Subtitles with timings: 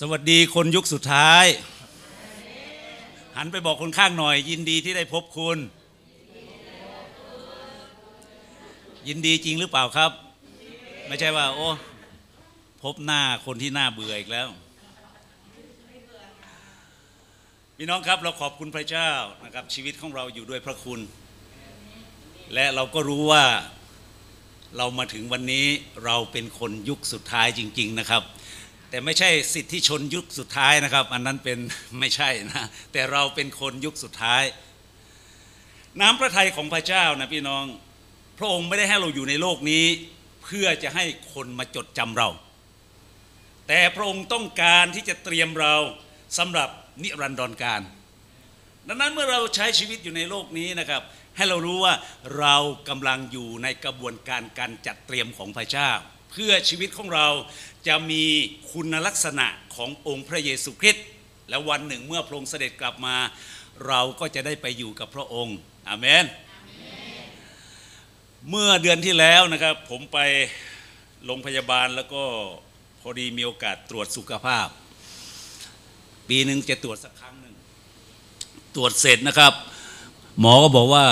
[0.00, 1.44] สวัสดีคนยุคสุดท้าย
[3.36, 5.58] หันไปบอกคนข้างหน่อย ยินดีที่ได้พบคุณ
[9.08, 10.10] ยินดีจริงหรือเปล่าครับ
[11.08, 11.68] ไม่ใช่ว่า โอ้
[12.82, 14.48] พบหน้าคนที่น่าเบื่ออีกแล้ว
[17.76, 19.10] พี่น้องครับเราขอบคุณพระเจ้า
[19.44, 21.00] นะครับ ชีวิตของเราอยู่ด้วยพระคุณ
[22.54, 23.44] และเราก็รู้ว่า
[24.76, 25.66] เรามาถึงวันนี้
[26.04, 28.24] เราเป็นคนยุคสุดท้ายจริง ๆ นะครับ
[28.92, 31.58] แต่ไม่ใช่สิทธิชนยุคสุดท้ายนะครับ อันนั้นเป็น
[32.00, 34.42] ไม่ใช่นะแต่เราเป็นคนยุคสุดท้าย
[36.00, 37.64] น้ำพระทัยของพระเจ้านะพี่น้อง
[38.38, 39.84] พระองค์ไม่ได้ให้เราอยู่ในโลกนี้
[40.44, 42.28] เพื่อจะให้คนมาจดจำเรา
[43.68, 45.74] แต่พระองค์ต้องการที่จะเตรียมเรา
[46.38, 46.68] สำหรับ
[47.02, 47.82] นิรันดรการ
[48.88, 51.02] ดังนั้นเมื่อเราใช้ชีวิตอยู่ในโลกนี้นะครับ
[51.36, 51.94] ให้เรารู้ว่า
[52.38, 52.56] เรา
[52.88, 55.90] กำลังอยู่ในกระบวนการการจัดเตรียมของพระเจ้า
[56.32, 57.28] เพื่อชีวิตของเรา
[57.88, 58.24] จะมี
[58.72, 61.06] คุณลักษณะขององค์พระเยซูคริสต์
[61.48, 63.16] และวันหนึ่งเมื่อพระองค์เสด็จกลับมา
[63.86, 65.56] เราก็จะได้ไปอยู่กับพระองค์
[65.88, 66.24] อาเมน
[68.50, 70.18] เมื่อเดือนที่แล้วนะครับ ผมไป
[71.24, 72.22] โรงพยาบาลแล้วก็
[73.00, 74.66] พอดีมีโอกาสตรวจสุขภาพ
[76.28, 77.54] ปีหนึ่งจะตรวจสักครั้งหนึ่ง
[78.76, 79.52] ตรวจเสร็จนะครับ
[80.40, 81.06] หมอก็บอกว่า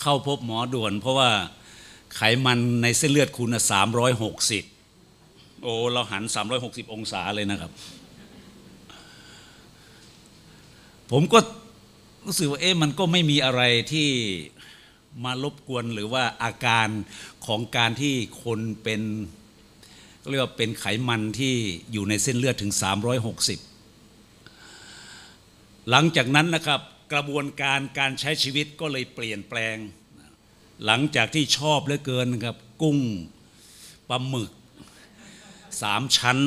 [0.00, 1.30] เข้าพบหมอด่วน เพราะว่า
[2.16, 4.64] ไขมันในเส้นเลือดคุณสามร้อยหกสิบ
[5.62, 7.72] โอ้เราหันสามร้อยหกสิบองศาเลยนะครับ
[11.10, 11.38] ผมก็
[12.24, 14.08] รู้สึกว่าเอ๊ะมันก็ไม่มีอะไรที่
[15.24, 16.88] มารบกวนหรือว่าอาการ
[17.46, 19.02] ของการที่คนเป็น
[20.22, 21.54] ก็เรียกว่าเป็นไขมันที่
[21.92, 22.72] อยู่ในเส้นเลือดถึง
[24.30, 26.80] 360 หลังจากนั้นนะครับ
[27.12, 29.76] กระบวนการการใช้ชีวิตก็เลยเปลี่ยนแปลง
[30.86, 32.98] หลังจากที่ชอบเหลือเกินครับ กุ้ง
[34.08, 34.50] ปลาหมึก
[35.82, 36.38] สามชั้น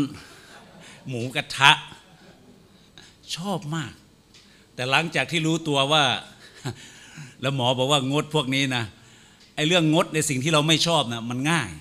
[1.08, 1.72] หมูกระทะ
[3.36, 3.94] ชอบมาก
[4.76, 6.04] แต่หลังจากที่รู้ตัวว่า
[7.42, 8.84] แล้วหมอบอกว่างดพวกนี้นะ
[9.56, 11.72] ไอ้เรื่องงดในสิ่งที่เราไม่ชอบนะมันง่าย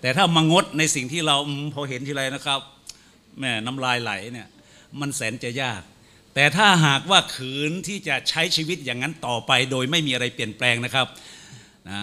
[0.00, 2.60] แต่ถ้ามางดในสิ่งที่เราอพอเห็นทีไรนะครับ
[3.38, 4.48] แม่น้ำลายไหลเนี่ย
[5.00, 5.82] มันแสนจะยาก
[6.34, 11.06] แต่ถ้าหากว่าขืนที่จะใช้ชีวิตอย่างนั้นต่อไป โดยไม่มีอะไรเปลี่ยนแปลงนะครับ
[11.90, 12.00] นะ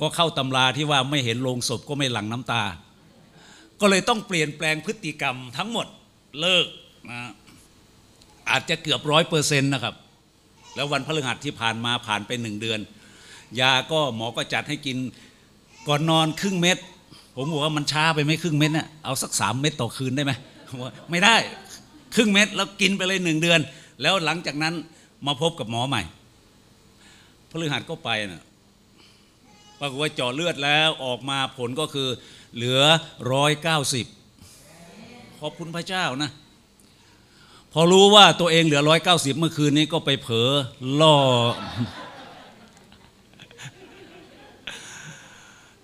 [0.00, 2.62] ก็เข้าตำราที่ว่าไม่เห็นโลงศพก็ไม่หลั่งน้ำตา
[3.80, 5.86] ก็เลยต้องเปลี่ยนแปลงพฤติกรรมทั้งหมด
[6.40, 6.66] เลิก
[7.10, 7.20] นะ
[8.50, 9.94] อาจจะเกือบร้อยเปอร์เซ็นต์นะครับ
[10.74, 12.80] แล้ววันพฤหัสที่ผ่านมาผ่านไปหนึ่งเดือน
[13.60, 14.96] ยาก็หมอก็จัดให้กิน
[15.88, 16.78] ก่อนนอนครึ่งเม็ด
[17.34, 20.32] ผมบอกว่ามันช้าไปไหมครึ่งเม็ดน่ะเอาสักสามเม็ดต่อคืนได้ไหม
[20.82, 21.36] ว่าไม่ได้
[22.14, 23.60] ครึ่งเม็ดแล้วกินไปเลยหนึ่งเดือน
[24.02, 24.74] แล้วหลังจากนั้น
[25.26, 26.02] มาพบกับหมอใหม่
[27.50, 28.42] พฤหัสก็ไปนะ
[29.80, 32.08] ปรากฏว่าเจาะเลือดแล้วออกมาผลก็คือ
[32.54, 32.80] เหลือ
[33.32, 34.06] ร้อยเก้าสิบ
[35.40, 36.30] ขอบคุณพระเจ้านะ
[37.72, 40.50] พอรู้ว่าตัวเองเหลือร้อยเก้าสิบเมื่อคืนนี้ก็ไปเผลอ
[41.00, 41.16] ล่อ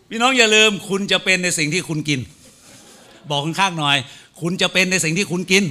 [0.09, 2.21] พี่น้องอย่าลืมคุณจะเป็นในสิ่งที่คุณกิน
[3.31, 3.97] บอกข้างๆหน่อย
[4.41, 5.65] คุณจะเป็นในสิ่งที่คุณกิน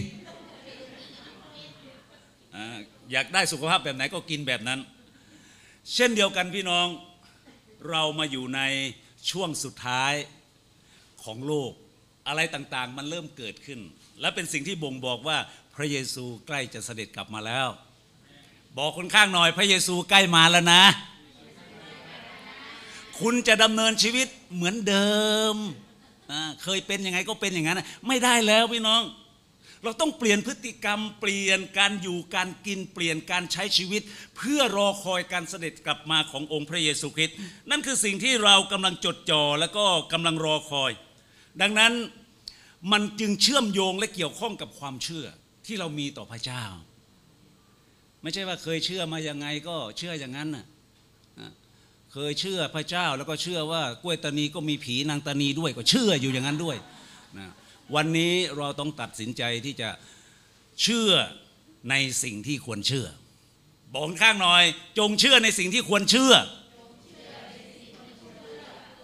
[3.12, 4.80] อยากได้สุขภาพแบบไหนก็กินแบบนั้น
[5.94, 6.88] เช่นเดียวกันพี่น้อง
[7.90, 8.62] เรามาอยู่ใน
[9.32, 10.14] ช่วงสุดท้าย
[11.24, 11.72] ของโลก
[12.28, 13.80] อะไรต่างๆ มันเริ่มเกิดขึ้น
[14.22, 15.38] และเป็นสิ่งที่บ่งบอกว่า
[15.76, 17.68] พระเยซูใกล้จะเสด็จกลับมาแล้ว
[18.78, 20.84] บอกคนข้างหน่อยพระเยซูใกล้มาแล้วนะ
[23.20, 25.12] คุณจะดำเนินชีวิตเหมือนเดิ
[25.54, 25.56] ม
[26.64, 29.02] เคยเป็นยังไงก็เป็นอย่างนั้นไม่ได้แล้วพี่น้อง
[29.84, 34.02] เราต้องเปลี่ยนพฤติกรรม เปลี่ยนการอยู่การกินเปลี่ยนการใช้ชีวิต
[34.38, 37.38] เพื่อรอคอยการเสด็จกลับมาขององค์พระเยซูคริสต์
[37.70, 40.92] นั่นคือสิ่งที่เรากำลังจดจ่อแล้วก็กำลังรอคอย
[41.62, 41.94] ดังนั้น
[42.92, 45.26] มันจึงเชื่อมโยงและเกี่ยวข้องกับความเชื่อ
[45.66, 46.64] ที่เรามีต่อพระเจ้า
[48.22, 50.66] ไม่ใช่ว่าเคยเชื่อมายังไงก็เชื่ออย่างนั้นน่ะ
[52.14, 56.78] เคยเชื่อพระเจ้าแล้วก็เชื่อว่ากล้วยตานีก็มีผีนางตานีด้วยก็เชื่ออยู่อย่างนั้นด้วย
[57.38, 57.48] นะ
[57.96, 59.90] วันนี้เราต้องตัดสินใจที่จะ
[60.82, 61.12] เชื่อ
[61.90, 63.08] ในสิ่งที่ควรเชื่อ
[63.94, 64.64] บอกข้างหน่อย
[65.00, 66.34] จงเชื่อในสิ่งที่ควรเชื่อ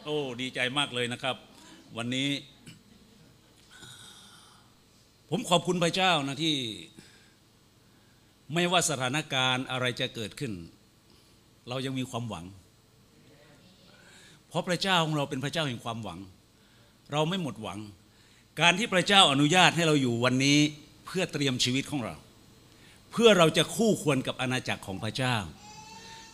[0.03, 1.35] โอ้ ดีใจมากเลยนะครับ
[1.97, 2.29] วันนี้
[5.29, 6.55] ผมขอบคุณพระเจ้านะที่
[8.53, 10.53] ไม่ว่าสถานการณ์อะไรจะเกิดขึ้น
[11.69, 12.45] เรายังมีความหวัง
[14.47, 16.19] เพราะพระเจ้าของเราเป็นพระเจ้าแห่งความหวัง
[17.11, 17.79] เราไม่หมดหวัง
[18.59, 20.59] การที่พระเจ้าอนุญาตให้เราอยู่วันนี้
[21.05, 22.15] เพื่อเตรียมชีวิตของเรา
[23.11, 25.35] เพื่อเราจะคู่ควรกับอาณาจักรของพระเจ้า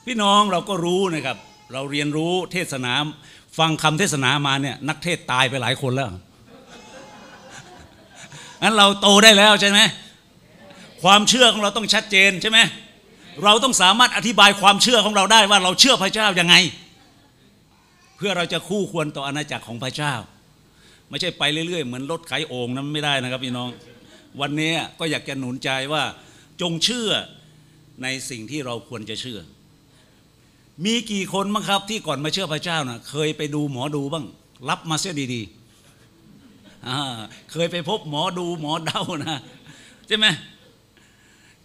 [0.05, 1.37] พี่น้องเราก็รู้นะครับ
[1.73, 2.93] เราเรียนรู้เทศนา
[3.59, 6.09] ฟังคำเทศนามาเนี่ยนักเทศตายไปหลายคนแล้ว
[8.61, 9.79] งั้นเราโตได้แล้วใช่ไหม
[11.03, 12.59] ความเชื่อของเราต้องชัดเจนใช่ไหม
[13.43, 16.55] เราต้องสามารถอธิบายความเชื่อของเราได้ว่าเราเชื่อพระเจ้ายังไง
[18.17, 20.13] เพื่อเราจะคู่ควรต่ออาณาจักรของพระเจ้า
[21.09, 23.69] ไม่ใช่ไปเรื่อยๆ เหมือนรถไขโอ่งนั้นไม่ได้นะครับพี่น้อง
[24.41, 26.03] วันนี้ก็อยากจะหนุนใจว่า
[26.61, 27.09] จงเชื่อ
[28.03, 29.39] ในสิ่งที่เราควรจะเชื่อ
[30.85, 34.25] มีกี่คนบ้างครับ ที่ก่อนมาเชื่อพระเจ้านะเคยไปดูหมอดูบ้าง
[34.69, 39.37] รับมาเสียดีๆเคยไปพบหมอดูหมอเดานะ
[40.07, 40.27] ใช่ไหม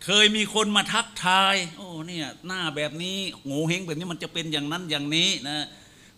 [0.04, 5.66] เคยมีคนมาทักทาย โอ้เนี่ยหน้าแบบนี้โง่เฮงแบบนี้มันจะเป็นอย่างนั้นอย่างนี้นะ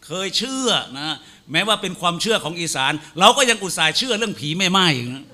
[0.06, 0.68] เคยเชื่อ
[0.98, 1.16] นะ
[1.52, 5.24] แม้ว่าเป็นความเชื่อของอีสาน เราก็ยังอุตส่าห์เชื่อเรื่องผีไม่ไหม้นะ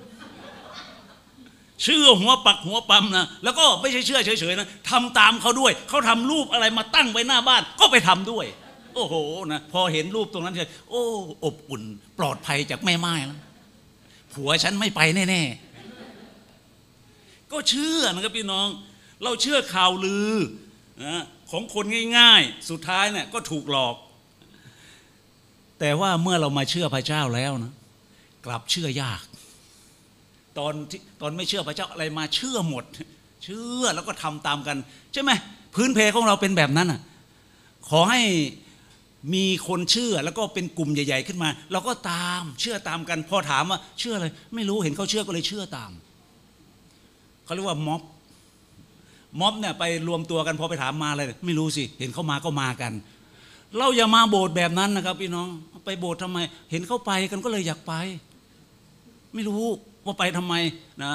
[1.83, 8.47] เชื่อหัวปักหัวปั๊มนะแล้วก็ไม่ใช่เชื่อเฉยๆนะทำตามเขาด้วย เขาทำรูปอะไรมาตั้งไว้หน้าบ้าน ก็ไปทำด้วย
[8.95, 9.15] โอ้โห
[9.53, 11.03] นะพอเห็นรูปตรงนั้นเลยโอ้
[11.45, 11.83] อบอุ่น
[12.19, 13.41] ปลอดภัยจากแม่ไม้แล้ว
[14.35, 15.01] ผัวฉันไม่ไป
[15.31, 18.69] แน่ๆก็เชื่อนะครับพี่น้อง
[19.23, 20.33] เราเชื่อข่าวลือ
[21.05, 21.85] นะของคน
[22.19, 23.95] ง่าย ๆ สุดท้ายเนี่ยก็ถูกหลอก
[25.81, 27.73] แต่ว่าเมื่อเรามาเชื่อพระเจ้าแล้วนะ
[28.47, 29.23] กลับเชื่อยาก
[30.59, 32.85] ตอนที่ตอนไม่เชื่อพระเจ้าอะไรมาเชื่อหมด
[33.45, 34.77] เชื่อแล้วก็ทำตามกัน
[35.13, 35.31] ใช่ไหม
[35.75, 37.01] พื้นเพของเราเป็นแบบนั้นอะ
[37.89, 38.21] ขอให้
[39.35, 45.91] มีคนเชื่อแล้วก็เป็นกลุ่มใหญ่ ๆ ขึ้นมา เราก็ตามเชื่อตามกัน พอถามว่าเชื่ออะไรไม่รู้เห็นเขาเชื่อก็เลยเชื่อตาม
[47.45, 48.03] เขาเรียกว่าม็อบ
[49.41, 52.93] ม็อบเนี่ยไปรวมตัวกันพอไปถามมาอะไรไม่รู้สิ เห็นเขามาก็มากัน
[53.77, 55.49] เราอย่ามาโบสถ์แบบนั้นนะครับพี่น้อง
[55.85, 56.39] ไปโบสถ์ทำไม
[56.71, 57.93] เห็นเขาไปกันก็เลยอยากไป
[59.35, 59.65] ไม่รู้
[60.05, 60.55] ว่าไปทำไม
[61.03, 61.13] นะ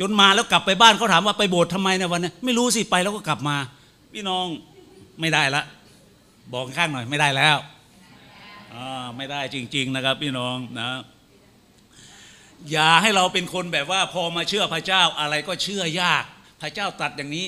[0.00, 3.56] จนมาแล้วกลับไปบ้านเขาถามว่าไปโบสถ์ทำไมในวันนี้ไม่รู้สิไปแล้วก็กลับมา
[4.12, 4.46] พี่น้อง
[5.20, 5.62] ไม่ได้ละ
[6.52, 7.56] บอกข้างหน่อยไม่ได้แล้ว
[8.74, 8.76] อ
[9.16, 10.90] ไม่ได้จริง ๆ นะครับ พี่น้องนะ
[12.70, 16.24] อย่าให้เราเป็นคนแบบว่า พอมาเชื่อพระเจ้าอะไรก็เชื่อยาก
[16.62, 17.46] พระเจ้าตัดอย่างนี้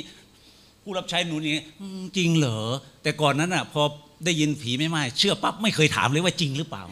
[0.83, 2.61] ผู้รับใช้หนูนี่อืมจริงเหรอ
[3.03, 3.83] แต่ก่อนนั้นอะ พอ
[4.25, 6.83] ได้ยินผีไม่ไหม้เชื่อปั๊บไม่เคยถามเลยว่าจริงหรือเปล่า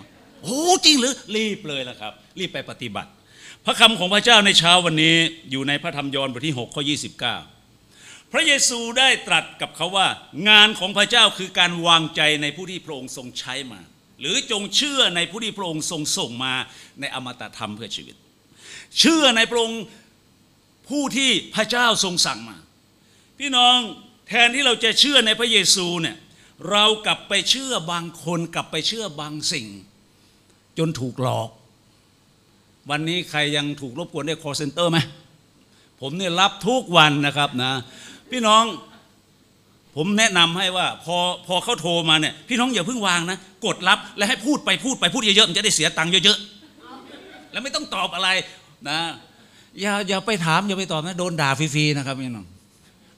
[0.43, 3.11] โอ้จริงหรือรีบเลยล่ะครับ รีบไปปฏิบัติ
[3.65, 5.15] พระคำของพระเจ้าในเช้าวันนี้
[5.51, 6.83] อยู่ในพระธรรมยอห์นบทที่6ข้อ
[7.57, 10.07] 29 พระเยซูได้ตรัสกับเขาว่า
[10.49, 13.81] งานของพระเจ้าคือการวางใจในผู้ที่พระองค์ทรงใช้มา
[14.21, 16.55] หรือจงเชื่อในผู้ที่พระองค์ทรงส่งมา
[17.01, 18.17] ในอมตะธรรมเพื่อชีวิต
[18.99, 19.83] เชื่อในพระองค์
[20.89, 22.57] ผู้ที่พระเจ้าทรงสั่งมา
[23.39, 23.77] พี่น้อง
[24.29, 26.17] แทนที่เราจะเชื่อในพระเยซูเนี่ย
[26.71, 29.67] เรากลับไปเชื่อบางคนกลับไปเชื่อบางสิ่ง
[30.79, 31.49] จนถูกหลอก
[32.91, 34.99] วันนี้ใครยังถูกรบกวนด้วย call center ไหม
[36.01, 37.73] ผมเนี่ยรับทุกวันนะครับนะ
[38.31, 38.65] พี่น้อง
[39.97, 41.17] ผมแนะนำให้ว่าพอ
[41.47, 48.29] พอเขาโทรมาเนี่ยพี่น้องอย่าเพิ่งวางนะ กดรับแล้วให้พูดไปพูดไปพูดเยอะๆมันจะได้เสียตังค์เยอะๆแล้วไม่ต้องตอบอะไร
[48.89, 48.99] นะ
[49.81, 52.47] อย่าอย่าไปถามอย่าไปตอบนะโดนด่าฟรีๆนะครับพี่น้อง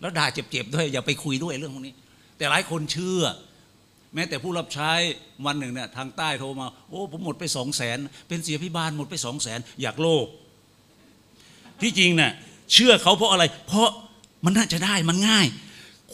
[0.00, 1.94] แล้วด่าเจ็บๆด้วยอย่าไปคุยด้วยเรื่องพวกนี้
[2.44, 3.23] แต่หลายคนเชื่อ
[4.14, 4.93] แม้แต่ผู้รับใช้
[5.46, 7.98] วันหนึ่งเนี่ยทางใต้โทรมา โอ้ ผมหมดไปสองแสน
[8.29, 10.27] เป็นเสียพิบาลหมดไปสองแสนอยากโลภ
[11.81, 12.32] ที่จริงเนี่ย
[12.72, 13.89] เชื่อเขาเพราะอะไร เพราะ
[14.44, 15.46] มันน่าจะได้มันง่าย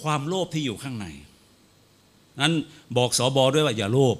[0.01, 1.07] ความโลภที่อยู่ข้างใน
[2.41, 2.53] นั้น
[2.97, 4.17] บอกสอบอด้วยว่าอย่าโลภ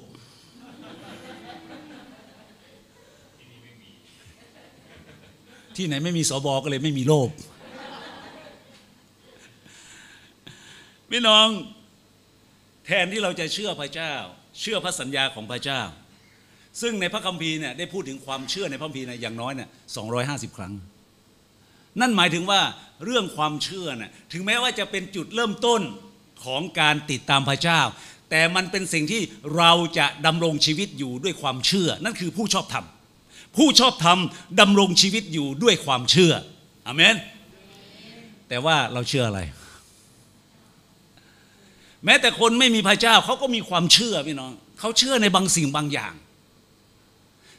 [5.75, 7.29] ที่ไหนไม่มีสอบอก็เลยไม่มีโลภ
[11.09, 11.47] พี่น้อง
[13.03, 14.13] นที่เราจะเชื่อพระเจ้า
[14.61, 15.81] เชื่อพระสัญญาของพระเจ้า
[16.81, 20.05] ซึ่งในพระคัมภีร์เนี่ยได้พูดถึงความเชื่อในพระคัมภีร์เนี่ยอย่างน้อยเนี่ยสอง
[20.57, 20.73] ครั้ง
[21.99, 22.61] นั่นหมายถึงว่า
[23.05, 25.81] เรื่องความเชื่อน่ะถึงแม้ว่าจะเป็นจุดเริ่มต้น
[26.45, 27.81] ของการติดตามพระเจ้า
[28.29, 29.21] แต่มันเป็นสิ่งที่
[29.57, 32.85] เราจะดำรงชีวิตอยู่ด้วยความเชื่อ นั่นคือผู้ชอบธรรม
[33.57, 34.19] ผู้ชอบธรรม
[34.59, 36.33] ดำรงชีวิตอยู่ด้วยความเชื่อ
[36.87, 37.15] อเมน
[38.49, 39.41] แต่ว่าเราเชื่ออะไร
[42.05, 46.13] แม้แต่คนไม่มีพระเจ้าเขาก็มีความเชื่อพี่น้องเขาเชื่อในบางสิ่งบางอย่าง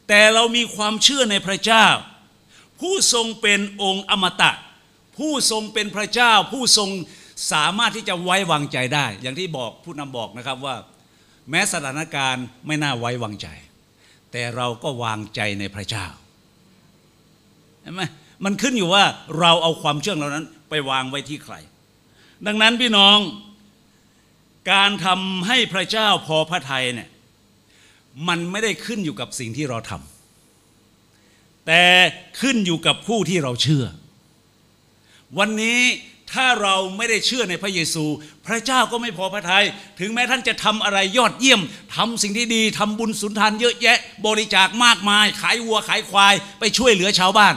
[0.09, 1.87] แต่เรามีความเชื่อในพระเจ้า
[2.81, 4.53] ผู้ทรงเป็นองค์อมตะ
[5.19, 6.91] ผู้ทรงเป็นพระเจ้า ผู้ทรง
[7.53, 10.77] สามารถที่จะไว้วางใจได้ อย่างที่บอกผู้นำบอกนะครับว่า
[11.51, 13.49] แม้สถานการณ์ไม่น่าไว้วางใจ
[14.33, 16.07] แต่เราก็วางใจในพระเจ้า
[17.83, 18.03] เห็นไหม
[18.45, 19.05] มันขึ้นอยู่ว่า
[19.39, 21.55] เราเอาความเชื่อเหล่านั้นไปวางไว้ที่ใคร
[22.47, 23.19] ดังนั้นพี่น้อง
[24.71, 27.09] การทำให้พระเจ้าพอพระทัยเนี่ย
[28.29, 31.85] มันไม่ได้ขึ้นอยู่กับสิ่งที่เราทำแต่
[32.41, 33.85] ขึ้นอยู่กับผู้ที่เราเชื่อ
[35.39, 35.81] วันนี้
[36.33, 38.05] ถ้าเราไม่ได้เชื่อในพระเยซู
[38.47, 39.65] พระเจ้าก็ไม่พอพระทยัย
[40.01, 41.61] ถึงแม้ท่านจะทำอะไรยอดเยี่ยม
[41.97, 47.55] ทำสิ่งที่ดีทำบุญสุนทานเยอะแยะ บริจาคมากมาย ขายวัวขายควาย ไปช่วยเหลือชาวบ้าน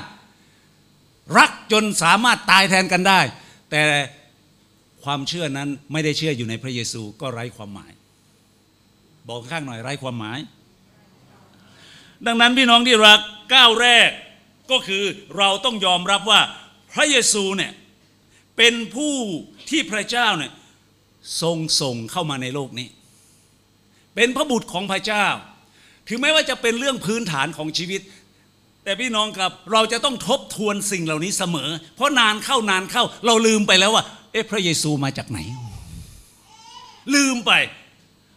[1.38, 3.20] รักจนสามารถตายแทนกันได้
[3.72, 3.82] แต่
[5.06, 7.92] ความเชื่อนั้นไม่ได้เชื่ออยู่ในพระเยซูก็ไร้ความหมาย
[9.28, 10.40] บอกข้างหน่อยไร้ความหมาย
[12.26, 13.20] ดังนั้นพี่น้องที่รัก
[13.54, 14.10] ก้าวแรก
[14.72, 15.04] ก็คือ
[15.38, 16.42] เราต้องยอมรับว่า
[16.94, 17.72] พระเยซูเนี่ย
[18.58, 19.16] เป็นผู้
[19.70, 20.52] ที่พระเจ้าเนี่ย
[21.42, 22.88] ทรงส่งเข้ามาในโลกนี้
[24.16, 25.26] เป็นพระบุตรของพระเจ้า
[26.10, 28.02] ถึงแม้ว่าจะเป็นเรื่องพื้นฐานของชีวิต
[28.84, 34.04] แต่พี่น้องครับเราจะต้องทบทวนสิ่งเหล่านี้เสมอ เพราะนานเข้านานเข้า เราลืมไปแล้วว่า
[34.36, 35.40] เอ๊ะพระเยซูมาจากไหน
[37.14, 37.52] ลืมไป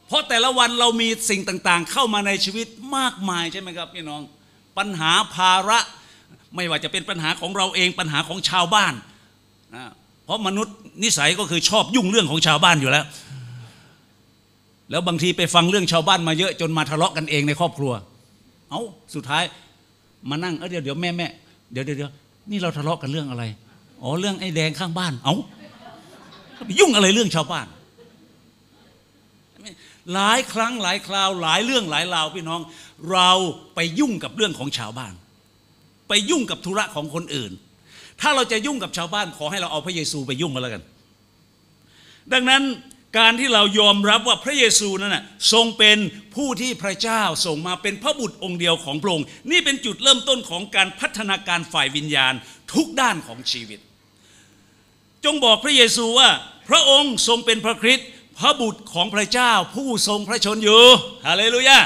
[0.07, 4.23] เพราะแต่ละวันเรามีสิ่งต่างๆ เข้ามาในชีวิตมากมายใช่ไหมครับพี่น้อง
[4.79, 5.79] ปัญหาภาระ
[6.57, 8.95] ไม่ว่าจะเป็นปัญหาของเราเองปัญหาของชาวบ้าน
[9.75, 9.85] นะ
[10.25, 13.05] เพราะมนุษย์นิสัยก็คือชอบยุ่งเรื่องของชาวบ้านอยู่แล้ว
[14.91, 17.93] แล้วบางทีไปฟังเรื่องชาวบ้านมาเยอะจนมาทะเลาะกันเองในครอบครัว
[18.71, 18.83] เอา้า
[19.15, 19.45] สุดท้าย
[20.31, 21.27] มานั่งเออเดี๋ยวเดี๋ยวแม่แม่
[21.73, 22.11] เดี๋ยวเดี๋ยว
[22.51, 23.45] นี่เราทะเลาะกันเรื่องอะไร
[24.03, 25.37] อ๋อเรื่องไอ้แดงข้างบ้าน เอา้า
[26.81, 27.67] ยุ่งอะไรเรื่องชาวบ้าน
[30.15, 32.61] หลายครั้งหลายคราว หลายเรื่องหลายราวพี่น้อง
[33.13, 33.31] เรา
[33.75, 35.15] ไปยุ่งกับเรื่องของชาวบ้าน
[36.09, 37.53] ไปยุ่งกับธุระของคนอื่น
[38.21, 40.83] ถ้าเราจะยุ่งกับชาวบ้านขอให้เราเอาพระเยซูไปยุ่งมาแล้วกัน
[42.33, 42.63] ดังนั้น
[43.19, 45.99] การที่เรายอมรับว่าพระเยซูนั้นนะทรงเป็น
[46.35, 52.35] ผู้ที่พระเจ้าส่งมาเป็นพระบุตรองค์เดียวของพระองค์นี่เป็นจุดเริ่มต้นของการพัฒนาการฝ่ายวิญญาณ
[52.73, 53.81] ทุกด้านของชีวิต
[55.25, 56.31] จงบอกพระเยซูว่า
[56.69, 58.07] พระองค์ทรงเป็นพระคริสต์
[58.39, 60.83] พระบุตรของพระเจ้าผู้ทรงพระชนอยู่
[61.27, 61.79] ฮาเลลูยา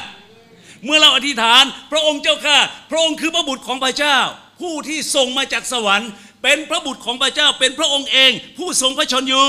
[0.85, 2.59] เมื่อเราอธิษฐานพระองค์เจ้าข้า
[2.91, 4.19] พระองค์คือพระบุตรของพระเจ้า
[4.61, 6.11] ผู้ที่ทรงมาจากสวรรค์
[6.43, 9.47] เป็นพระบุตรของพระเจ้า เป็นพระองค์เอง ผู้ทรงพระชนอยู่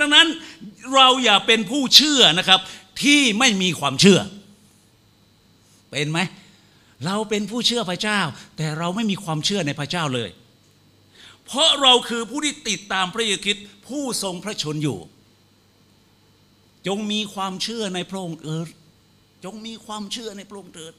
[0.00, 0.26] ดังนั้น
[0.94, 2.60] เราอย่าเป็นผู้เชื่อนะครับ
[3.02, 4.20] ที่ไม่มีความเชื่อ
[5.90, 6.18] เป็นไหม
[7.06, 8.20] เราเป็นผู้เชื่อพระเจ้า
[8.56, 10.30] แต่เราไม่มีความเชื่อในพระเจ้าเลย
[11.52, 14.98] เพราะเราคือผู้ที่ติดตามพระเยซูคริสต์ผู้ทรงพระชนอยู่
[16.86, 18.68] จงมีความเชื่อในพระองค์เอิด
[19.44, 20.94] จงมีความเชื่อในพระองค์เถิด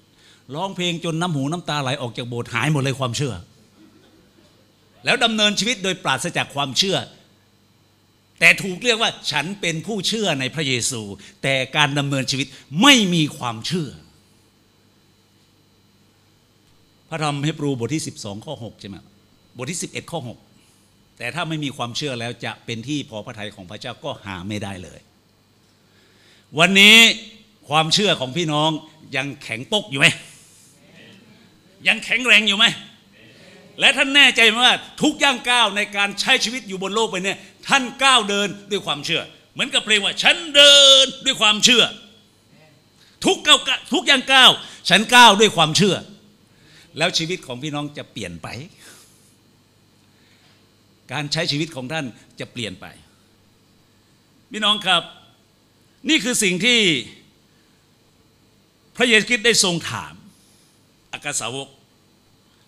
[0.55, 3.33] ร้องเพลงจนน้ำหูน้ำตาไหลออกจากโบสถ์หายหมดเลยความเชื่อ
[5.05, 6.97] แล้วดำเนินชีวิตโดยปราศจากความเชื่อ
[8.39, 11.01] แต่ถูกเรียกว่าฉันเป็นผู้เชื่อในพระเยซู
[11.43, 12.47] แต่การดำเนินชีวิต
[12.81, 13.89] ไม่มีความเชื่อ
[17.09, 18.97] พระธรรมเฮบรูบทที่ 12 ข้อ 6 ใช่ไหม
[19.57, 20.19] บทที่ 11 ข้อ
[20.67, 24.99] 6 แต่ถ้าไม่มีความเชื่อแล้วจะเป็นที่พอพระทัยของพระเจ้าก็หาไม่ได้เลย
[26.59, 26.97] วันนี้
[27.69, 28.69] ความเชื่อของพี่น้อง
[29.15, 30.07] ยังแข็งปกอยู่ไหม
[31.87, 32.65] ยังแข็งแรงอยู่ไหม
[33.79, 39.21] และท่านแน่ใจไหมว่าทุกย่างก้าวในการใช้ชีวิตอยู่บนโลกไปเนี่ยท่านก้าวเดินด้วยความเชื่อ
[39.53, 41.83] เหมือนกับเพลงว่า ฉันเดินด้วยความเชื่อ
[43.25, 43.59] ทุกก้าว
[43.93, 44.51] ทุกย่างก้าว
[44.89, 45.95] ฉันก้าวด้วยความเชื่อ
[46.97, 48.47] แล้วชีวิตของพี่น้องจะเปลี่ยนไป
[51.11, 52.05] การใช้ชีวิตของท่าน
[52.39, 52.85] จะเปลี่ยนไป
[54.51, 55.03] พี่น้องครับ
[56.09, 56.79] นี่คือสิ่งที่
[58.97, 60.13] พระเยซูคริสต์ได้ทรงถาม
[61.13, 61.67] อากาสาวก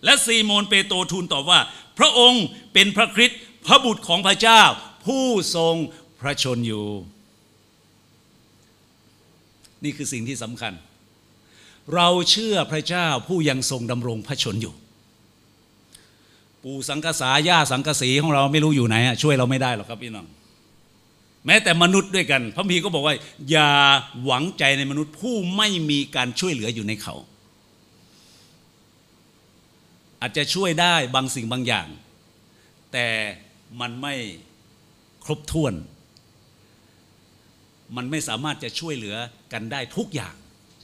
[0.04, 1.60] และซีโมนเปโตรทูลตอบว่า
[1.98, 4.62] พระองค์เป็นพระคริสต์พระบุตรของพระเจ้า
[5.06, 5.26] ผู้
[5.56, 5.74] ทรง
[6.20, 6.86] พระชนอยู่
[9.84, 10.72] นี่คือสิ่งที่สำคัญ
[11.94, 14.74] เราเชื่อพระเจ้าผู้ยังทรงดำรงพระชนอยู่
[16.68, 20.26] ปู่สังกษาย่าสังกสีของเราไม่รู้อยู่ไหนช่วยเราไม่ได้หรอกครับพี่น้อง
[21.46, 23.14] แม้แต่มนุษย์ด้วยกัน พระพีก็บอกว่า
[23.50, 23.70] อย่า
[24.24, 27.14] หวังใจในมนุษย์ผู้ไม่มีการช่วยเหลืออยู่ในเขา
[30.20, 31.88] อาจจะช่วยได้บางสิ่งบางอย่าง
[32.92, 33.06] แต่
[33.80, 34.14] มันไม่
[35.24, 35.74] ครบถ้วน
[37.96, 39.16] มันไม่สามารถจะช่วยเหลือ
[39.52, 40.34] กันได้ทุกอย่าง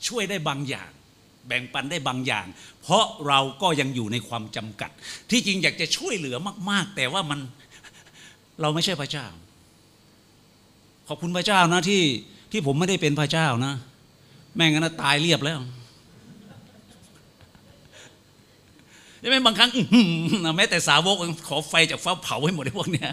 [0.09, 0.92] ช่วยได้บางอย่าง
[1.47, 2.47] แบ่งปันได้บางอย่าง
[2.83, 4.91] เพราะเราก็ยังอยู่ในความจำกัด
[5.31, 6.37] ที่จริงอยากจะช่วยเหลือ
[6.71, 7.41] มาก ๆ แต่ว่ามัน
[8.61, 9.27] เราไม่ใช่พระเจ้า
[11.09, 12.03] ขอบคุณพระเจ้านะที่
[12.53, 13.75] ที่ผมไม่ได้เป็นพระเจ้านะ
[14.57, 15.61] แม่งั้นะตายเรียบแล้ว
[19.21, 19.71] ใช่ไหมบางครั้ง
[20.57, 21.17] แม้แต่สาวก
[21.49, 23.11] ขอไฟจากฟ้าเผาให้หมดไอ้พวกเนี้ย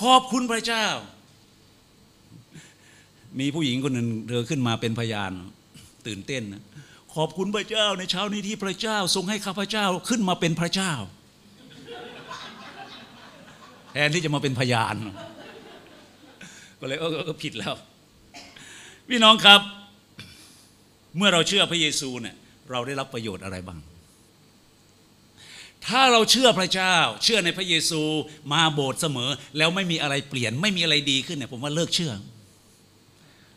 [0.00, 0.86] ขอบคุณพระเจ้า
[3.40, 5.32] มีผู้หญิงคนหนึ่งเธอขึ้นมาเป็นพยาน
[6.06, 6.62] ตื่นเต้นนะ
[7.14, 10.92] ขอบคุณพระเจ้าในเช้านี้ที่พระเจ้าทรงให้ข้าพเจ้าขึ้นมาเป็นพระเจ้า
[13.92, 14.96] แทนที่จะมาเป็นพยาน
[16.80, 17.74] ก็เลยเออผิดแล้ว
[19.08, 19.60] พี่น้องครับ
[21.16, 22.36] เมื่อเราเชื่อพระเยซูเนี่ย
[22.70, 23.78] เราได้รับประโยชน์อะไรบ้าง
[25.86, 28.02] ถ้าเราเชื่อพระเจ้า เชื่อในพระเยซู
[28.52, 32.12] มาโบสถ์เสมอ แล้วไม่มีอะไรเปลี่ยน ไม่มีอะไรดีขึ้นเนี่ยผมว่าเลิกเชื่อ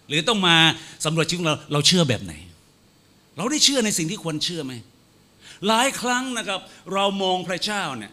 [0.09, 0.57] หรือต้องมา
[1.05, 2.33] สำรวจชีวิตเราเราเชื่อแบบไหน
[3.37, 4.73] เราได้เชื่อในสิ่งที่ควรเชื่อไหม
[5.67, 6.59] หลายครั้งนะครับ
[6.93, 8.11] เรามองพระเจ้าเนี่ย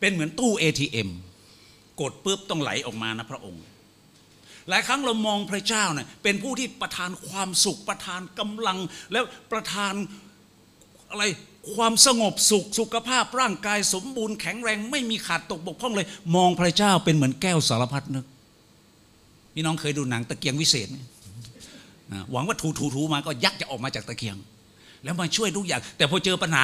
[0.00, 1.08] เป็นเหมือนตู้ ATM
[2.00, 3.62] กดปุ๊บต้องไหลออกมานะพระองค์
[4.68, 8.78] หลายครั้งเรามองพระเจ้าเนี่ยเป็นผู้ที่ประทานความสุขประทานกำลัง
[9.12, 9.94] แล้วประทาน
[11.10, 11.24] อะไร
[11.74, 18.26] ความสงบสุขสุขภาพร่างกายสมบูรณ์แข็งแรง ไม่มีขาดตกบกพร่องเลย มองพระเจ้าเป็นเหมือนแก้วสารพัดนึก
[19.54, 20.96] พี่น้องเคยดูหนังตะเกียงวิเศษไหม
[22.32, 24.36] หวังว่าถูถูถูมาก็ยักจะออกมาจากตะเกียง
[25.04, 26.62] แล้วมาช่วยทุกอย่าง แต่พอเจอปัญหา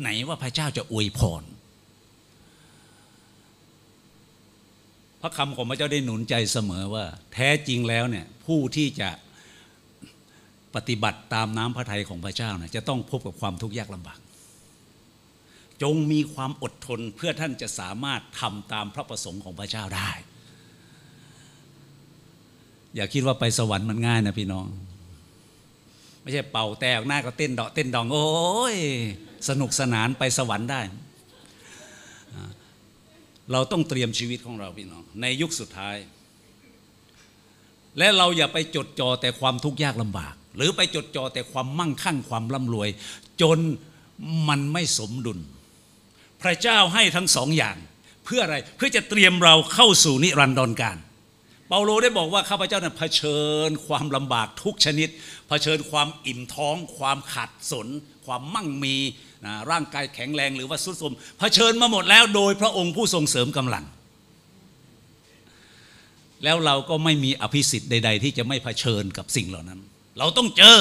[0.00, 1.42] ไหนว่าพระเจ้าจะอวยพร
[5.20, 9.10] พระคำของพระเจ้าได้หนุนใจเสมอว่า แท้จริงแล้วเนี่ยผู้ที่จะ
[10.74, 14.18] ปฏิบัติตามน้ำพระทัยของพระเจ้านะจะต้องพบกับความทุกข์ยากลำบาก
[15.82, 20.10] จงมีความอดทนเพื่อท่านจะสามารถทำตามพระประสงค์ของพระเจ้าได้
[22.96, 24.66] อย่าคิดว่าไปสวรรค์มันง่ายนะพี่น้อง
[26.22, 28.26] ไม่ใช่เป่าแต่ออกหน้าก็เต้นดอกเต้นดอง โอ้
[28.74, 28.76] ย
[29.48, 30.80] สนุกสนานไปสวรรค์ได้
[33.52, 35.96] เราต้องเตรียมชีวิตของเราพี่น้อง ในยุคสุดท้าย
[37.98, 42.88] และเราอย่าไปจดจ่อแต่ความทุกข์ยากลำบาก หรือไปจดจ่อแต่ความมั่งคั่งความร่ำรวย
[43.42, 43.58] จน
[44.48, 45.38] มันไม่สมดุล
[46.42, 47.76] พระเจ้าให้ทั้งสองอย่าง
[48.24, 50.96] เพื่ออะไรเพื่อจะเตรียมเราเข้าสู่นิรันดรการ
[51.68, 55.08] เปาโลได้บอกว่าข้าพเจ้านี่ยเผชิญความลำบากทุกชนิด
[55.48, 57.88] เผชิญความอิ่มท้อง ความขัดสน
[58.26, 58.96] ความมั่งมี
[59.44, 63.84] นะร่างกายแข็งแรงหรือว่าสุดโทรมเผชิญมาหมดแล้วโดยพระองค์ผู้ทรงเสริมกำลัง
[66.44, 69.80] แล้วเราก็ไม่มีอภิสิทธิ์ใด ๆ ที่จะไม่เผชิญกับสิ่งเหล่านั้น
[70.18, 70.78] เราต้องเจอ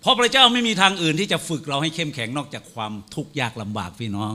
[0.00, 4.32] เพราะพระเจ้าไม่มีทางอื่นที่จะฝึกเราให้เข้มแข็งนอกจากความทุกข์ยากลำบากพี่น้อง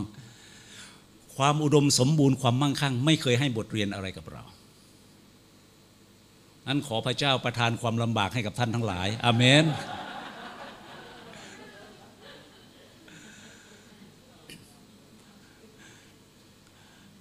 [1.38, 4.43] ความอุดมสมบูรณ์ความมั่งคั่ง ไม่เคยให้บทเรียนอะไรกับเรา
[6.67, 9.65] นั้นขอพระเจ้าประทานความลำบากให้กับท่านทั้งหลาย อาเมน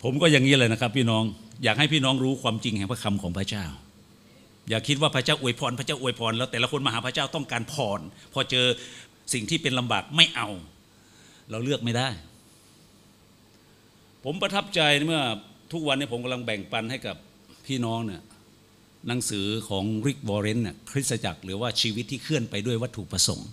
[0.03, 1.24] ผมก็อย่างนี้เลยนะครับ พี่น้อง
[1.64, 3.64] อยากให้พี่น้องรู้ความจริงแห่งพระคำของพระเจ้า
[4.70, 8.00] อย่าคิดว่าพระเจ้าอวยพร พระเจ้าอวยพร แล้วแต่ละคนมาหาพระเจ้าต้องการพร
[8.33, 8.66] พอเจอ
[9.33, 10.48] สิ่งที่เป็นลำบากไม่เอา
[11.50, 12.09] เราเลือกไม่ได้
[14.25, 15.23] ผมประทับใจเมื่อ
[15.73, 17.17] ทุกวันนี้ผมกำลังแบ่งปันให้กับ
[17.67, 18.23] พี่น้องเนี่ย
[19.09, 23.49] หนังสือของริกวอร์เรนเนี่ยคริสตจักรหรือว่าชีวิตที่เคลื่อนไปด้วยวัตถุประสงค์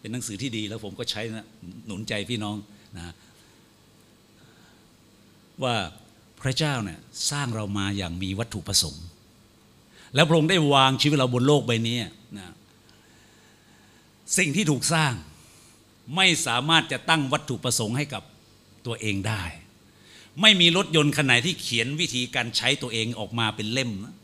[0.00, 1.46] เป็นหนังสือที่ดีแล้วผมก็ใช้นะ
[1.86, 2.56] หนุนใจพี่น้อง
[2.96, 3.14] นะ
[5.62, 5.74] ว่า
[6.42, 6.98] พระเจ้าเนี่ย
[7.30, 9.04] สร้างเรามาอย่างมีวัตถุประสงค์
[10.14, 11.96] แล้วพระองค์ได้วางชีวิตเราบนโลกใบนี้
[12.38, 12.54] นะ
[14.38, 15.12] สิ่งที่ถูกสร้าง
[16.16, 18.22] ไม่สามารถจะตั้งวัตถุประสงค์ให้กับ
[18.86, 19.42] ตัวเองได้
[20.40, 24.14] ไม่มีรถยนต์คันไหนที่เขียนวิธีการใช้ตัวเองออกมาเป็นเล่มนะ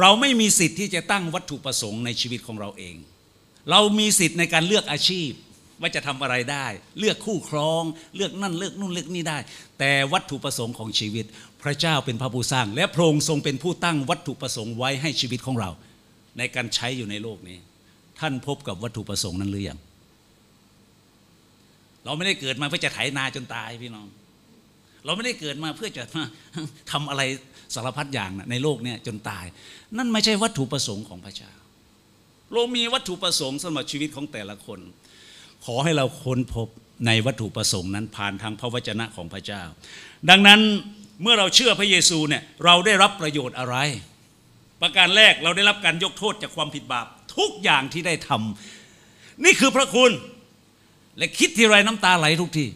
[0.00, 2.96] เราไม่มีสิทธิ์ที่จะตั้งวัตถุประสงค์ในชีวิตของเราเอง
[3.70, 5.30] เรามีสิทธิ์ในการเลือกอาชีพ
[5.80, 6.66] ว่าจะทำอะไรได้
[6.98, 7.82] เลือกคู่ครอง
[8.16, 9.38] เลือกนั่นเลือกนู่นเลือกนี่ได้
[9.78, 11.24] แต่วัตถุประสงค์ของชีวิต
[11.62, 15.70] พระเจ้าเป็นพระผู้สร้าง และพระองค์ทรงเป็นผู้ตั้งวัตถุประสงค์ไว้ให้ชีวิตของเรา
[16.38, 17.58] ในการใช้อยู่ในโลกนี้
[18.20, 19.78] ท่านพบกับวัตถุประสงค์นั้นหรือยัง
[22.04, 24.06] เราไม่ได้เกิดมาเพื่อจะไถนาจนตายพี่น้อง
[25.04, 26.24] เราไม่ได้เกิดมาเพื่อจะมา
[26.90, 27.22] ทำอะไร
[27.74, 29.44] สารพัดอย่างในโลกนี้จนตาย
[29.98, 31.52] นั่นไม่ใช่วัตถุประสงค์ของพระเจ้า
[32.52, 34.80] เรามีวัตถุประสงค์สำหรับชีวิตของแต่ละคน
[35.64, 36.68] ขอให้เราค้นพบ
[37.06, 39.62] ในวัตถุประสงค์นั้นผ่านทางพระวจนะของพระเจ้า
[40.30, 40.60] ดังนั้น
[41.22, 43.76] เมื่อเราเชื่อพระเยซูเนี่ยเราได้รับประโยชน์อะไร
[44.82, 50.10] ประการแรกเราได้รับการยกโทษจากความผิดบาปทุกอย่างที่ได้ทำนี่คือพระคุณ
[51.20, 52.66] และคิดทีไรน้ำตาไหลทุกที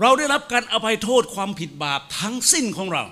[0.00, 3.04] เราได้รับการอภัยโทษความผิดบาปทั้งสิ้นของเรา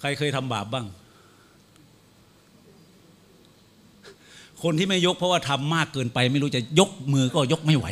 [0.00, 0.86] ใครเคยทำบาปบ้าง
[4.62, 7.86] คนที่ไม่ยกเพราะว่าทำมากเกินไปไม่รู้จะยกมือก็ยกไม่ไหว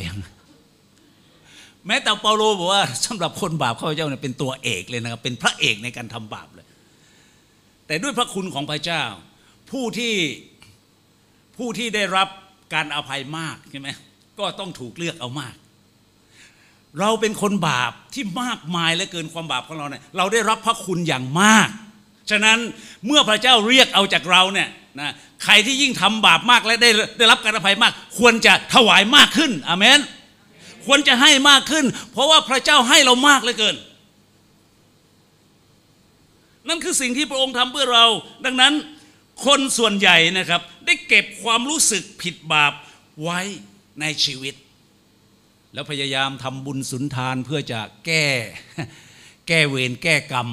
[1.87, 6.65] แม้แต่เปาโลบอกว่าสำหรับคนบาปข้าพเจ้าเนี่ยเป็นตัวเอกเลยนะครับ เป็นพระเอกในการทำบาปเลย
[7.87, 9.03] แต่ด้วยพระคุณของพระเจ้า
[9.71, 10.13] ผู้ที่
[11.57, 12.27] ผู้ที่ได้รับ
[12.73, 13.89] การอภัยมากใช่ไหม
[14.39, 15.55] ก็ต้องถูกเลือกเอามาก
[16.99, 21.69] เราเป็นคนบาปที่มากมายและเกินความบาปของเราเนี่ยเราได้รับพระคุณอย่างมาก
[22.29, 22.57] ฉะนั้น
[23.05, 29.99] เมื่อพระเจ้าเรียกเอาจากเราเนี่ยนะใครที่ยิ่งทำบาปมากและได้ได้รับการอภัยมาก ควรจะถวายมากขึ้นอเมน
[30.85, 33.75] ควรจะให้มากขึ้น เพราะว่าพระเจ้าให้เรามากเหลือเกิน
[36.67, 38.05] นั่นคือสิ่งที่พระองค์ทำเพื่อเรา
[38.45, 38.73] ดังนั้น
[39.45, 42.73] คนส่วนใหญ่นะครับ ได้เก็บความรู้สึกผิดบาป
[43.23, 43.39] ไว้
[44.01, 44.55] ในชีวิต
[45.73, 48.25] แล้วพยายามทำบุญสุนทานเพื่อจะแก้
[49.47, 50.47] แก้เวรแก้กรรม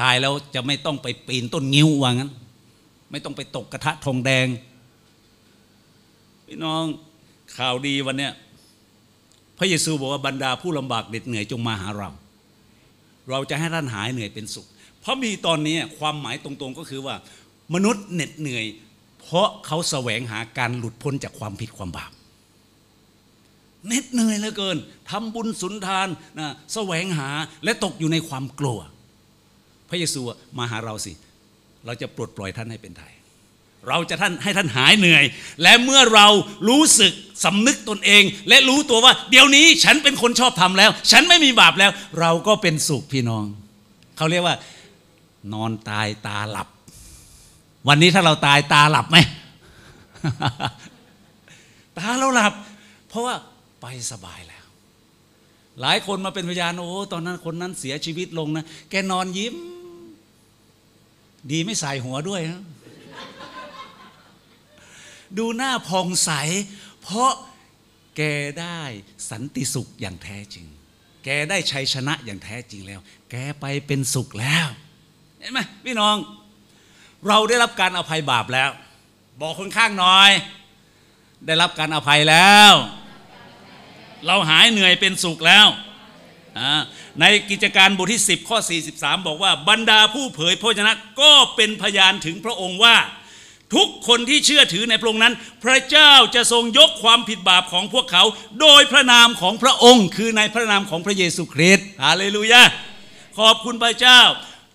[0.00, 2.30] ตายแล้วจะไม่ต้องไปปีนต้นงิ้วว่างั้น
[3.10, 4.46] ไม่ต้องไปตกกระทะทองแดง
[6.46, 6.84] พี่น้อง
[7.56, 8.32] ข่าวดีวันเนี้ย
[9.58, 12.10] พระเยซูบอกว่าบรรดาผู้ลำบากเหน็ดเหนื่อยจงมาหาเรา
[13.30, 14.66] เราจะให้ท่านหายเหนื่อยเป็นสุข
[15.00, 17.14] เพราะมีตอนนี้ความหมายตรงๆก็คือว่า
[17.74, 18.64] มนุษย์เหน็ดเหนื่อย
[19.22, 22.12] เพราะเขาแสวงหาการหลุดพ้นจากความผิดความบาป
[23.86, 24.76] เหน็ดเหนื่อยเหลือเกิน
[25.10, 26.08] ทำบุญสุนทาน
[26.38, 27.28] นะแสวงหา
[27.64, 28.78] และตกอยู่ในความกลัว
[29.88, 30.20] พระเยซู
[30.58, 31.12] มาหาเราสิ
[31.86, 33.12] เราจะปลดปล่อยท่านให้เป็นไทย
[33.88, 35.24] เราจะท่านให้ท่านหายเหนื่อย
[35.62, 36.26] และเมื่อเรา
[36.68, 37.12] รู้สึก
[37.44, 43.44] สำนึกตนเอง และรู้ตัวว่า เดี๋ยวนี้ฉันเป็นคนชอบทำแล้ว ฉันไม่มีบาปแล้ว เราก็เป็นสุขพี่น้อง
[44.16, 44.56] เขาเรียกว่า
[45.52, 46.68] นอนตายตาหลับ
[47.88, 49.16] วันนี้ถ้าเราตายตาหลับไหม
[51.98, 52.52] ตาเราหลับ
[53.08, 53.34] เพราะว่า
[53.80, 54.64] ไปสบายแล้ว
[55.80, 59.54] หลายคนมาเป็นพยานโอ้ตอนนั้นคนนั้นเสียชีวิตลงนะแกนอนยิ้ม
[61.50, 62.62] ดีไม่ใส่หัวด้วยนะ
[65.38, 66.30] ดูหน้าผ่องใส
[67.02, 67.32] เพราะ
[68.16, 68.22] แก
[68.60, 68.80] ได้
[69.30, 70.66] สันติสุขอย่างแท้จริง
[71.24, 74.66] แกได้ชัยชนะอย่างแท้จริงแล้ว แกไปเป็นสุขแล้ว
[75.38, 76.16] เห็นไหมพี่น้อง
[77.28, 78.70] เราได้รับการอภัยบาปแล้ว
[79.40, 80.30] บอกคนข้างน่อย
[81.46, 82.72] ได้รับการอภัยแล้ว
[84.26, 85.66] เราหายเหนื่อยเป็นสุขแล้ว
[87.20, 88.58] ในกิจการบทที่ 10 ข้อ
[88.92, 92.96] 43 บอกว่า บรรดาผู้เผยพระวจนะก็เป็นพยานถึงพระองค์ว่า
[93.74, 98.24] ทุกคนที่เชื่อถือในพระองค์นั้น พระเจ้าจะทรงยกความผิดบาปของพวกเขา
[98.60, 102.62] โดยพระนามของพระองค์ คือในพระนามของพระเยซูคริสต์ฮาเลลูยา
[103.38, 104.20] ขอบคุณพระเจ้า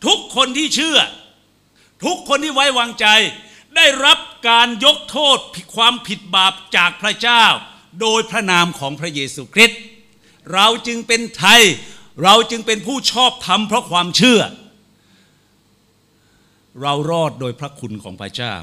[0.05, 0.97] ทุกคนที่เชื่อ
[2.03, 3.07] ทุกคนที่ไว้วางใจ
[3.75, 4.17] ได้รับ
[4.49, 5.37] การยกโทษ
[5.75, 7.43] ความผิดบาปจากพระเจ้า
[8.01, 9.79] โดยพระนามของพระเยซูคริสต์
[10.53, 11.61] เราจึงเป็นไทย
[12.23, 14.41] เราจึงเป็นผู้ชอบธรรมเพราะความเชื่อ
[16.81, 18.53] เรารอดโดยพระคุณของพระเจ้า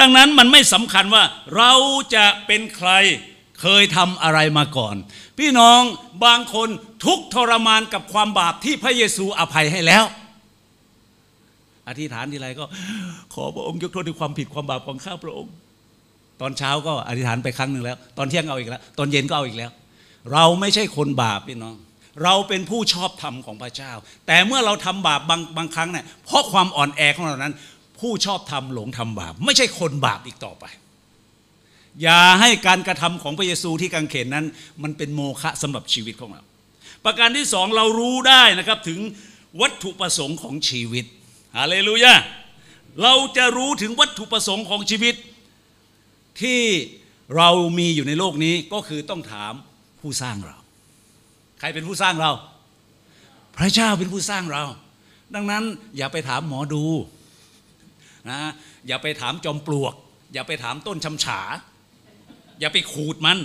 [0.00, 1.24] ดังนั้นมันไม่สำคัญว่า
[1.56, 1.72] เรา
[2.14, 2.90] จะเป็นใคร
[3.60, 4.96] เคยทำอะไรมาก่อน
[5.38, 5.82] พี่น้อง
[6.24, 6.68] บางคน
[7.04, 10.04] ทุกทรมานกับความบาปที่พระเยซูอภัยให้แล้ว
[11.90, 12.64] อธิษฐานทีไรก็
[13.34, 15.52] ขอพระองค์ยกโทษในความผิดความบาปของข้าพระองค์
[16.40, 19.70] ตอนเช้าก็อธิษฐานไปครั้งหนึ่งแล้ว ตอนเที่ยงเอาอีกแล้ว ตอนเย็นก็เอาอีกแล้ว
[20.32, 21.76] เราไม่ใช่คนบาปพี่น้อง
[22.24, 23.92] เราเป็นผู้ชอบธรรมของพระเจ้า
[24.26, 27.54] แต่เมื่อเราทำบาปบางบางครั้งเนี่ยเพราะความอ่อนแอของเรานั้น
[28.00, 30.64] ผู้ชอบธรรมหลงทำบาป ไม่ใช่คนบาปอีกต่อไป
[32.02, 34.46] อย่าให้การกระทำของพระเยซูที่กังเขนนั้น
[34.82, 36.42] มันเป็นโมฆะสำหรับชีวิตของเรา
[37.04, 39.00] ประการที่สองเรารู้ได้นะครับถึง
[39.60, 41.04] วัตถุประสงค์ของชีวิต
[41.56, 42.14] ฮาเลลูยา
[43.02, 45.14] เราจะรู้ถึงวัตถุประสงค์ของชีวิต
[46.40, 46.60] ที่
[47.36, 49.52] เรามีอยู่ในโลกนี้ก็คือต้องถาม
[50.00, 50.56] ผู้สร้างเรา
[51.58, 52.32] ใครเป็นผู้สร้างเรา
[53.56, 54.64] พระเจ้าเป็นผู้สร้างเรา
[55.34, 55.64] ดังนั้น
[55.96, 56.84] อย่าไปถามหมอดู
[58.30, 58.40] นะ
[58.86, 59.94] อย่าไปถามจอมปลวก
[60.32, 61.40] อย่าไปถามต้นชำฉา
[62.60, 63.38] อย่าไปขูดมัน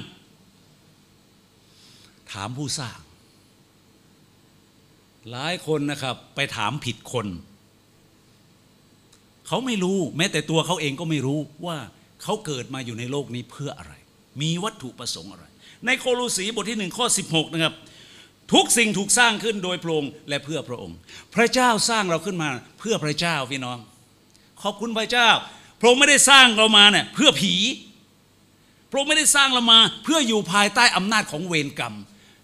[2.31, 2.99] ถามผู้สร้าง
[5.29, 7.27] หลายคนนะครับไปถามผิดคน
[9.47, 11.77] เขาไม่รู้แม้แต่ตัวเขาเองก็ไม่รู้ว่า
[12.23, 13.93] เขาเกิดมาอยู่ในโลกนี้เพื่ออะไร
[14.41, 15.45] มีวัตถุประสงค์อะไร
[15.86, 17.73] ในโคโลสีบทที่หนึ่งข้อ 16 นะครับ
[18.53, 20.97] ทุกสิ่งถูกสร้างขึ้นโดยพระองค์และเพื่อพระองค์
[21.36, 23.77] พระเจ้าสร้างเราขึ้นมาเพื่อพระเจ้าพี่น้อง
[24.62, 25.29] ขอบคุณพระเจ้า
[25.79, 27.53] พระองค์ไม่ได้สร้างเรามาเนี่ยเพื่อผี
[28.89, 31.95] พระองค์ไม่ได้สร้างเรามา เพื่ออยู่ภายใต้อำนาจของเวรกรรม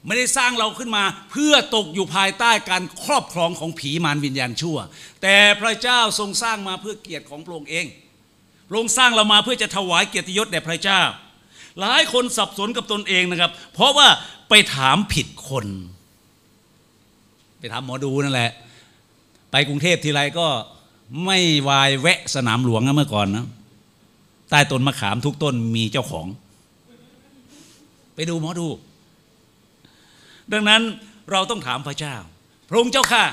[0.06, 4.78] ไม่ได้สร้างเราขึ้นมาเพื่อตกอยู่ภายใต้การครอบครองของผีมารวิญญาณชั่ว
[5.22, 7.86] แต่พระเจ้าทรงสร้างมาเพื่อเกียรติของพระองค์เอง
[8.70, 11.02] พระองค์สร้างเรามาเพื่อจะถวายเกียรติยศแด่พระเจ้า
[11.80, 14.08] หลายคนสับสนกับตนเองนะครับ เพราะว่า
[14.50, 15.68] ไปถามผิดคน
[17.60, 18.52] ไปถามหมอดูนั่นแหละ
[19.52, 20.48] ไปกรุงเทพทีไรก็
[21.26, 23.46] ไม่วายแวะสนามหลวงนะเมื่อก่อนนะ
[24.50, 26.28] ใต้ต้นมะขามทุกต้นมีเจ้าของ
[28.16, 28.68] ไปดูหมอดู
[30.54, 30.82] ดังนั้น
[31.32, 32.16] เราต้องถามพระเจ้า
[32.70, 33.24] พระองค์เจ้าข้า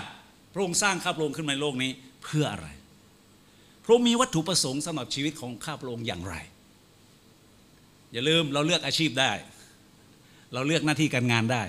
[0.54, 1.90] พระองค์สร้างข้าพระองค์ขึ้นมาในโลกนี้
[2.24, 2.68] เพื่ออะไร
[3.84, 6.34] พระองค์มีวัตถุประสงค์สำหรับชีวิตของข้าพระองค์อย่างไร
[8.12, 9.32] อย่าลืมเราเลือกอาชีพได้
[10.54, 11.64] เราเลือกหน้าที่การงานได้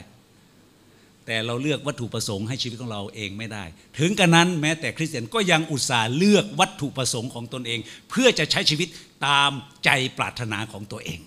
[1.25, 3.63] แต่เราเลือกวัตถุประสงค์ให้ชีวิตของเราเองไม่ได้
[3.99, 8.87] ถึงกระนั้นแม้แต่คริสเตียนก็ยังอุตส่าห์เลือกวัตถุประสงค์ของตนเอง เพื่อจะใช้ชีวิต
[9.27, 9.51] ตาม
[9.85, 11.19] ใจปรารถนาของตัวเอง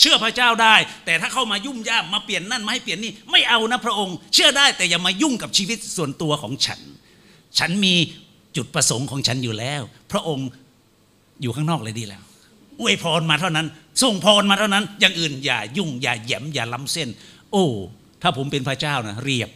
[0.00, 6.80] เชื่อพระเจ้าได้ แต่ถ้าเข้ามายุ่มย่ามมาเปลี่ยนนั่นมาให้เปลี่ยนนี่ไม่เอานะพระองค์ เชื่อได้แต่อย่ามายุ่งกับชีวิตส่วนตัวของฉัน
[7.58, 7.94] ฉันมี
[8.56, 10.48] จุดประสงค์ของฉันอยู่แล้ว พระองค์
[11.42, 12.22] อยู่ข้างนอกเลยดีแล้ว
[12.80, 13.66] อวยพรมาเท่านั้น
[14.02, 17.08] ส่งพรมาเท่านั้น อย่างอื่นอย่ายุ่งอย่าแหยมอย่าล้ำเส้น
[17.52, 17.66] โอ้
[18.22, 19.50] ถ้าผมเป็นพระเจ้านะเรียบ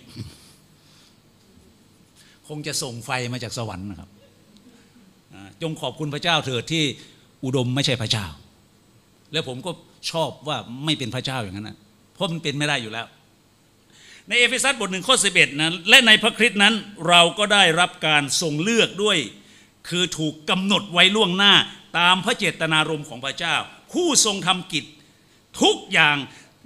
[2.48, 4.10] คงจะส่งไฟมาจากสวรรค์นะครับ
[5.62, 6.84] จงขอบคุณพระเจ้าเถิดที่
[7.44, 8.26] อุดมไม่ใช่พระเจ้า
[9.32, 9.70] แล้วผมก็
[10.12, 11.78] ชอบว่าไม่เป็นพระเจ้าอย่างนั้นนะ
[12.14, 13.06] เพราะมันเป็นไม่ได้อยู่แล้ว
[14.28, 16.74] ในเอเฟซัสบทหนึ่งข้อ11นั้นและในพระคริสต์นั้น
[17.08, 19.18] เราก็ได้รับการทรงเลือกด้วย
[19.88, 21.54] คือถูกกำหนดไว้ล่วงหน้า
[21.98, 23.56] ตามพระเจตนารมณ์ของพระเจ้า
[23.92, 24.84] ผู้ทรงทำกิจ
[25.62, 26.16] ทุกอย่าง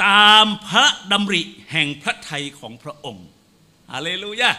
[0.07, 3.27] ตามพระดำริแห่งพระทัยของพระองค์
[3.91, 4.51] ฮาเลลูยา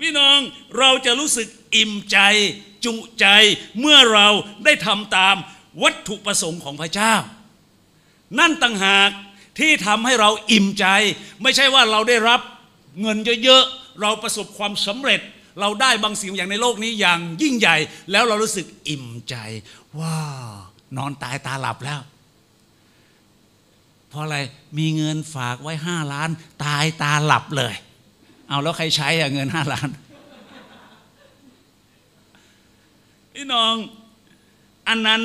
[0.00, 0.38] พี่น้อง
[0.78, 2.18] เราจะรู้สึกอิ่มใจ
[2.84, 3.26] จุใจ
[3.80, 4.28] เมื่อเรา
[4.64, 5.36] ได้ทำตาม
[5.82, 7.14] วัตถุประสงค์ของพระเจ้า
[8.38, 9.10] นั่นต่างหาก
[9.58, 10.86] ที่ทำให้เราอิ่มใจ
[11.42, 12.40] ไม่ใช่ว่าเราได้รับ
[13.00, 15.20] เงินเยอะๆเราประสบความสำเร็จ
[15.60, 17.76] เราได้บางสิ่งอย่างในโลกนี้อย่างยิ่งใหญ่
[18.10, 19.34] แล้วเรารู้สึกอิ่มใจ
[19.98, 20.20] ว้า
[20.54, 20.58] ว
[20.96, 22.00] นอนตายตาหลับแล้ว
[24.08, 24.38] เพราะอะไร
[24.78, 26.30] มีเงินฝากไว้ห้าล้าน
[26.64, 27.74] ตายตาหลับเลย
[28.48, 29.88] เอาแล้วใครใช้อะเงินห้าล้าน
[33.34, 33.74] พี่น้อง
[34.88, 35.22] อันนั้น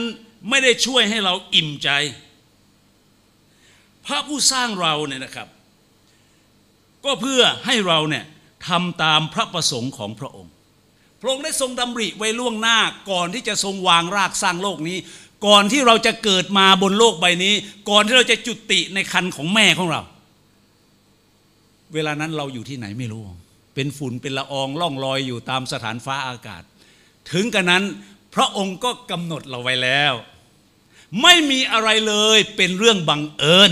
[0.49, 1.89] ไม่ได้ช่วยให้เราอิ่มใจ
[4.07, 5.47] พระผู้สร้างเราเนี่ยนะครับ
[7.05, 8.25] ก็เพื่อให้เราเนี่ย
[8.67, 10.51] ทำตามพระประสงค์ของพระองค์
[11.21, 12.77] พระองค์ได้ทรงดำริไว้ล่วงหน้า
[13.11, 14.97] ก่อนที่จะทรงวางรากสร้างโลกนี้
[15.47, 17.53] ก่อนที่เราจะเกิดมาบนโลกใบนี้
[17.89, 20.01] ก่อนที่เราจะจุติในคันของแม่ของเรา
[21.93, 23.21] เวลานั้นเราอยู่ที่ไหนไม่รู้
[23.75, 26.63] เป็นฝุ่นเป็นละอองล่องลอยอยู่ตามสถานฟ้าอากาศ
[27.31, 27.83] ถึงกันนั้น
[28.35, 30.13] พระองค์ก็กำหนดเราไว้แล้ว
[31.21, 33.71] ไม่มีอะไรเลยเป็นเรื่องบังเอิญ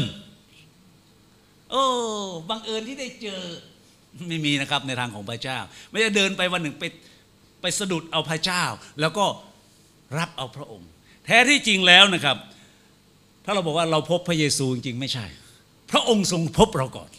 [1.73, 1.85] โอ้
[2.49, 3.41] บังเอิญที่ได้เจอ
[4.29, 5.57] ไม่มีนะครับในทางของพระเจ้า
[5.91, 6.83] ไม่ได้เดินไปวันหนึ่งไป
[7.61, 8.63] ไปสะดุดเอาพระเจ้า
[9.01, 9.25] แล้วก็
[10.17, 10.89] รับเอาพระองค์
[11.25, 12.37] แท้ที่จริงแล้วนะครับ
[13.45, 15.25] ถ้าเราบอกว่าเราพบพระเยซูจริงๆไม่ใช่
[15.91, 17.09] พระองค์ทรงพบเราก่อน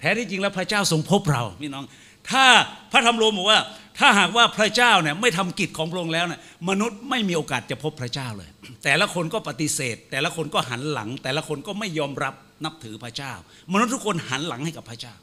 [0.00, 1.84] แท้ที่จริงแล้วพระเจ้าทรงพบเราพี่น้อง
[2.30, 2.44] ถ้า
[2.92, 3.60] พระธรรมโรมบอกว่า
[3.98, 8.50] ถ้าหากว่าพระเจ้าเนี่ยไม่ทำกิจของพระองค์แล้วเนี่ยมนุษย์ไม่มีโอกาสจะพบพระเจ้าเลย
[8.84, 13.32] แต่ละคนก็ปฏิเสธ แต่ละคนก็หันหลัง แต่ละคนก็ไม่ยอมรับ นับถือพระเจ้า
[13.72, 15.14] มนุษย์ทุกคนหันหลังให้กับพระเจ้า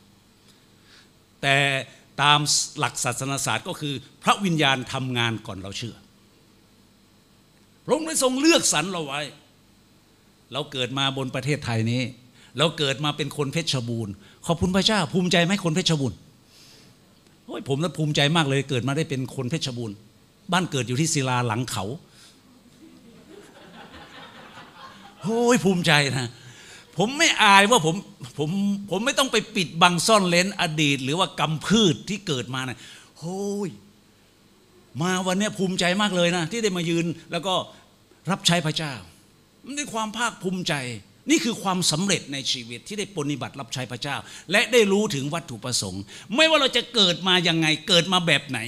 [1.42, 1.58] แต่
[2.22, 2.40] ตาม
[2.80, 3.94] หลักศาสนาศาสตร์ก็คือ
[4.24, 5.96] พระวิญญาณทำงานก่อนเราเชื่อ
[7.86, 9.22] พระองค์ได้ทรงเลือกสรรเราไว้
[10.54, 12.02] เราเกิดมาบนประเทศไทยนี้
[12.58, 14.14] เราเกิดมาเป็นคนเพชรบูรณ์
[14.46, 16.18] ขอบคุณพระเจ้า ภูมิใจไหมคนเพชรบูรณ์
[17.46, 19.96] โอ้ยผมนั้นภูมิใจมากเลยเกิดมาได้เป็นคนเพชรบูรณ์
[20.52, 21.86] บ้านเกิดอยู่ที่ศิลาหลังเขา
[25.22, 26.28] โอ้ยภูมิใจนะ
[26.98, 27.96] ผมไม่อายว่าผม
[28.40, 28.50] ผม
[28.90, 32.78] ผมไม่ต้องไปปิดบังซ่อนเลนอดีต หรือว่ากำพืชที่เกิดมานะ
[33.20, 33.70] โอ้ย
[35.02, 37.54] มาวันนี้ภูมิใจมากเลยนะ ที่ได้มายืนแล้วก็
[38.32, 38.94] รับใช้พระเจ้า
[39.66, 40.74] มันด้ความภาคภูมิใจ
[41.30, 44.18] นี่คือความสำเร็จในชีวิตที่ได้ปฏิบัติรับใช้พระเจ้า
[44.52, 46.02] และได้รู้ถึงวัตถุประสงค์
[46.36, 48.60] ไม่ว่าเราจะเกิดมายังไงเกิดมาแบบไหน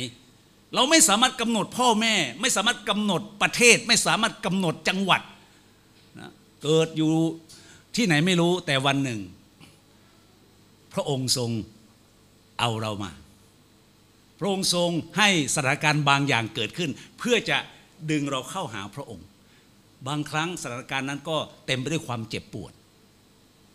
[0.76, 5.22] เราไม่สามารถกำหนดพ่อแม่ ไม่สามารถกำหนดประเทศ ไม่สามารถกำหนดจังหวัด
[6.20, 6.30] นะ
[6.64, 7.14] เกิดอยู่
[7.98, 9.20] ที่ไหนไม่รู้แต่วันหนึ่ง
[10.94, 11.50] พระองค์ทรง
[12.60, 13.12] เอาเรามา
[14.40, 17.58] พระองค์ทรงให้สถานการณ์บางอย่างเกิดขึ้น เพื่อจะ
[18.12, 19.26] ดึงเราเข้าหาพระองค์
[20.08, 22.72] บางครั้งสถานการณ์นั้นก็เต็มไปด้วยความเจ็บปวด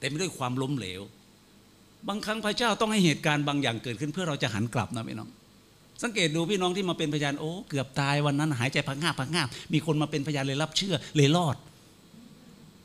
[0.01, 1.01] เต็มไปด้วยความล้มเหลว
[2.09, 5.31] บางครั้งพระเจ้าต้องให้เหตุการณ์บางอย่างเกิดขึ้น เพื่อเราจะหันกลับนะพี่น้อง
[6.03, 11.57] สังเกตดูพี่น้องที่มาเป็นพยานโอ้เกือบตายวันนั้นหายใจพังงาบพังงาบมีคนมาเป็นพยานเลยรับเชื่อเลยรอด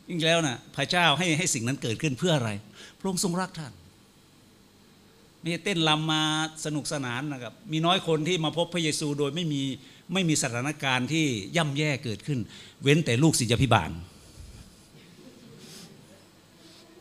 [0.07, 2.49] จริงแล้วนะพระเจ้าให้ให้สิ่งนั้นเกิดขึ้นเพื่ออะไร
[2.99, 3.73] พระองค์ทรงรักท่าน
[5.39, 6.23] ไม่ใช่เต้นลำมา
[6.65, 9.61] สนุกสนานนะครับ มีน้อยคนที่มาพบพระเยซูโดยไม่มี
[10.13, 11.25] ไม่มีสถานการณ์ที่
[11.57, 12.39] ย่ำแย่เกิดขึ้น
[12.81, 13.91] เว้นแต่ลูกศิษยาพิบาล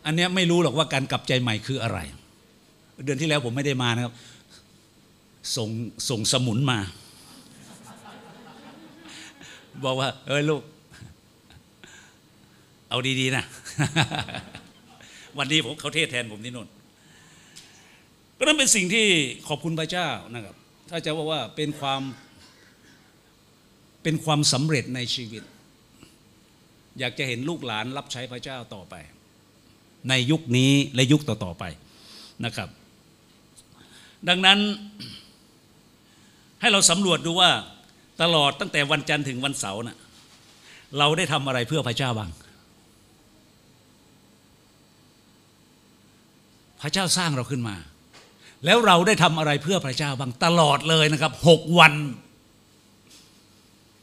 [0.06, 1.98] อันเนี้ยไม่รู้หรอกว่าการกลับใจใหม่คืออะไร
[3.04, 4.14] เดือนที่แล้วผมไม่ได้มานะครับ
[5.56, 5.68] ส่ง
[6.08, 6.78] ส่งสมุนมา
[9.84, 10.62] บอกว่า เอ้ยลูก
[12.88, 13.44] เอาดีๆนะ
[15.38, 16.68] วันนี้ผมเขาเทศแทนผมที่นู่น
[18.36, 19.06] ก็นั้นเป็นสิ่งที่
[19.48, 20.54] ขอบคุณพระเจ้านะครับ
[20.90, 22.02] ถ้าจะว่าว่าเป็นความ
[24.02, 25.42] เป็นความสำเร็จในชีวิต
[26.98, 28.94] อยากจะเห็นลูกหลานรับใช้พระเจ้าต่อไป
[30.08, 31.64] ในยุคนี้และยุคต่อๆไป
[32.44, 32.68] นะครับ
[34.28, 34.58] ดังนั้น
[36.60, 37.50] ให้เราสำรวจดูว่า
[38.22, 39.98] ตลอดตั้งแต่วันจันทร์ถึงวันเสาร์นะ่ะ
[40.98, 42.30] เราได้ทำอะไรเพื่อพระเจ้าบ้าง
[46.80, 47.76] พระเจ้าสร้างเราขึ้นมา
[48.64, 51.94] แล้วเราได้ทำอะไรเพื่อพระเจ้าบ้างตลอดเลยนะครับหกวัน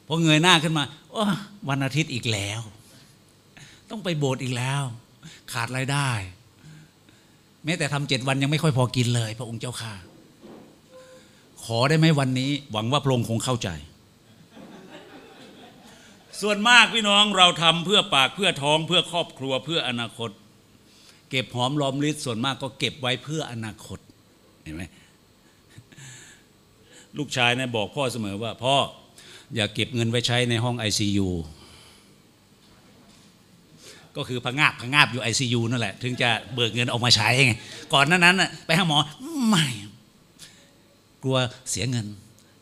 [0.07, 1.23] พอเงยหน้าขึ้นมาโอ้
[1.69, 2.61] วันอาทิตย์อีกแล้ว
[3.89, 4.83] ต้องไปโบสถ์อีกแล้ว
[5.53, 6.09] ขาดรายได้
[7.65, 9.93] แม้แต่ทำเจ็ดวันยังไม่ค่อยพอกินเลย พระองค์เจ้าค่ะ
[11.63, 13.69] ขอได้ไหมวันนี้ หวังว่าพระองค์คงเข้าใจ
[16.41, 20.29] ส่วนมากพี่น้องเราทำเพื่อปากเพื่อท้องเพื่อครอบครัวเพื่ออนาคต
[21.35, 23.99] เก็บหอมรอมริดส่วนมากก็เก็บไว้เพื่ออนาคต
[24.63, 24.83] เห็นไหม
[27.17, 28.75] ลูกชายเนี่ยบอกพ่อเสมอว่า พ่อ
[29.55, 31.27] อย่าเก็บเงินไว้ใช้ในห้อง ICU
[34.15, 37.53] ก็คือพะงาบพะงาบอยู่ ICU นั่นแหละ ถึงจะเบิกเงินออกมาใช้ไง
[37.93, 38.99] ก่อนนั้นนั้นน่ะไปหาหมอ
[39.49, 39.65] ไม่
[41.23, 41.37] กลัว
[41.69, 42.05] เสียเงิน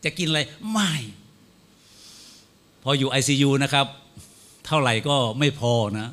[0.03, 0.91] จะกินอะไรไม่
[2.83, 3.85] พออยู่ ICU นะครับ
[4.65, 6.09] เท่าไหร่ก็ไม่พอนะ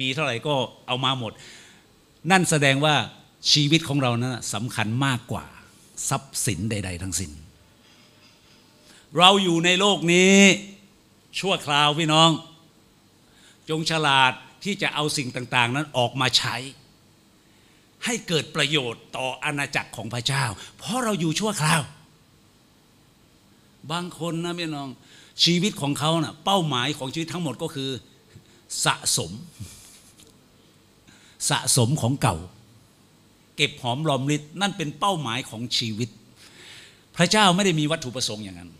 [0.00, 0.54] มีเท่าไหร่ก็
[0.88, 1.34] เอามาหมด
[2.30, 2.96] นั่นแสดงว่า
[3.52, 5.44] ชีวิตของเรานะั้นสำคัญมากกว่า
[6.08, 7.30] ทรัพย์สินใด ๆ ทั้งสิ้น
[9.18, 10.36] เราอยู่ในโลกนี้
[11.38, 12.30] ชั่วคราวพี่น้อง
[13.70, 14.32] จงฉลาด
[14.64, 16.56] ที่จะเอาสิ่งต่าง ๆ นั้นออกมาใช้
[18.04, 20.44] ให้เกิดประโยชน์ต่ออาณาจักรของพระเจ้า
[20.78, 21.82] เพราะเราอยู่ชั่วคราว
[23.92, 24.88] บางคนนะพี่น้อง
[25.44, 27.90] ชีวิตของเขานะ่ะเป้าหมายของชีวิตทั้งหมดก็คือ
[28.84, 29.30] สะสม
[31.50, 32.36] สะสมของเก่า
[33.56, 36.08] เก็บหอมรอมริดนั่นเป็นเป้าหมายของชีวิต
[37.16, 38.70] พระเจ้าไม่ได้มีวัตถุประสงค์อย่างนั้น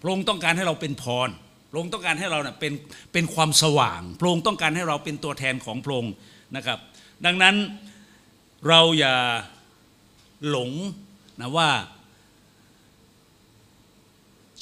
[0.00, 1.28] พระองค์ต้องการให้เราเป็นพร
[1.70, 2.72] พระองค์ต้องการให้เราเนะ่ยเป็น
[3.12, 6.12] เป็นความสว่าง พระองค์ต้องการให้เราเป็นตัวแทนของพระองค์
[6.56, 6.78] นะครับ
[7.24, 7.56] ดังนั้น
[8.68, 9.16] เราอย่า
[10.48, 10.70] หลง
[11.40, 11.70] นะว่า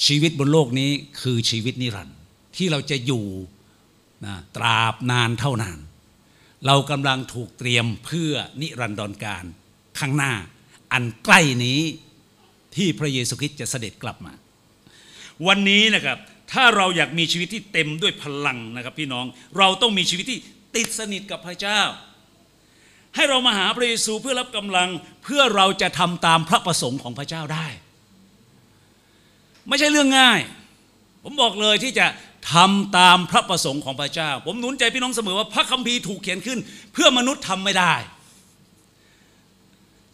[0.07, 0.91] ชีวิตบนโลกนี้
[1.23, 2.19] คือชีวิตนิรันดร์
[2.57, 3.25] ที่เราจะอยู่
[4.27, 5.79] นะตราบนานเท่านาน
[6.67, 9.45] เรากำลังถูกเตรียมเพื่อนิรันดรการ
[9.99, 10.33] ข้างหน้า
[10.93, 11.81] อันใกล้นี้
[12.77, 14.33] ที่พระเยซูคริสต์จะเสด็จกลับมา
[15.47, 16.19] วันนี้นะครับ
[16.53, 19.25] ถ้าเราอยากมีชีวิตที่เต็มด้วยพลังนะครับพี่น้อง
[19.59, 20.39] เราต้องมีชีวิตที่
[20.77, 21.81] ติดสนิทกับพระเจ้า
[23.15, 24.89] ให้เรามาหาพระเยซูเพื่อรับกำลัง
[25.25, 27.67] เพื่อเราจะทำตามพระประสงค์ของพระเจ้าได้
[29.69, 30.41] ไม่ใช่เรื่องง่าย
[31.25, 32.07] ผมบอกเลยที่จะ
[32.53, 36.59] ทำตามพระประสงค์ของพระเจ้า ผมหนุนใจพี่น้องเสมอว่าพระคัมภีร์ถูกเขียนขึ้น
[36.93, 37.95] เพื่อมนุษย์ทำไม่ได้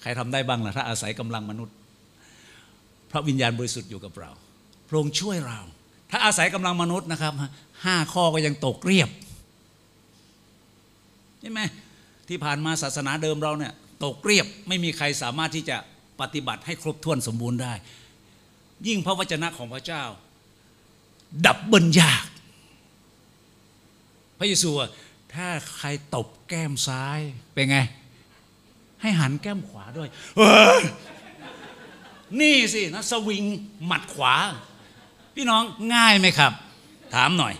[0.01, 1.75] ใครทำได้บ้างล่ะถ้าอาศัยกำลังมนุษย์
[3.11, 4.31] พระวิญญาณบริสุทธิ์อยู่กับเรา
[4.89, 5.61] พระองค์ช่วยเรา
[6.11, 7.33] ถ้าอาศัยกำลังมนุษย์นะครับ
[7.85, 9.09] ห้าข้อก็ยังตกเรียบ
[11.41, 11.61] ใช่ไหม
[12.29, 13.73] ที่ผ่านมาศาสนาเดิมเราเนี่ย
[14.05, 15.77] ตกเรียบไม่มีใครสามารถที่จะ
[16.21, 17.73] ปฏิบัติให้ครบถ้วนสมบูรณ์ได้
[18.87, 20.03] ยิ่งพระวจนะของพระเจ้า
[21.47, 22.25] ดับเบิลยาก
[24.39, 24.71] พระเยซู
[25.35, 27.21] ถ้าใครตบแก้มซ้าย
[27.55, 27.79] เป็นไง
[29.01, 30.09] ให้หันแก้มขวาด้วย
[32.41, 33.45] นี่สินะสวิง
[33.87, 34.35] หมัดขวา
[35.35, 35.63] พี่น้อง
[35.95, 36.53] ง่ายไหมครับ
[37.15, 37.55] ถามหน่อย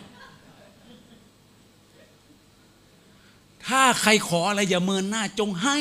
[3.67, 5.79] ถ้าใครขออะไรอย่าเมินหน้าจงให้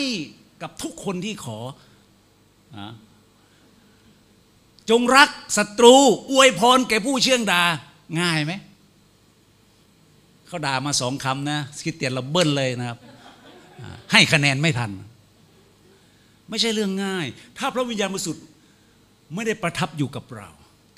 [0.62, 1.60] กับทุกคนที่ขอ
[2.80, 2.92] นะ
[4.90, 5.96] จงรักศัตรู
[6.32, 7.64] อวยพรแก่ผู้เชื่องดา
[8.22, 8.54] ง่ายไหม
[10.48, 12.98] เขาด่ามาสองคำนะคิดเตียนเราเบิ้ลเลยนะครับ
[14.12, 14.92] ให้คะแนนไม่ทัน
[16.50, 17.26] ไม่ใช่เรื่องง่าย
[17.58, 18.46] ถ้าพระวิญญาณบริสุทธิ์
[19.34, 20.50] ไม่ได้ประทับอยู่กับเรา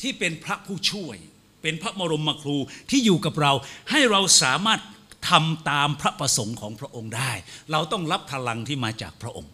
[0.02, 1.17] ที่เป็นพระผู้ช่วย
[1.62, 2.58] เป็นพระมรมครู
[2.89, 3.52] ที่อยู่กับเรา
[3.91, 4.82] ให้เราสามารถ
[5.30, 7.32] ทำตามพระประสงค์ของพระองค์ได้
[7.71, 9.52] เราต้องรับพลังที่มาจากพระองค์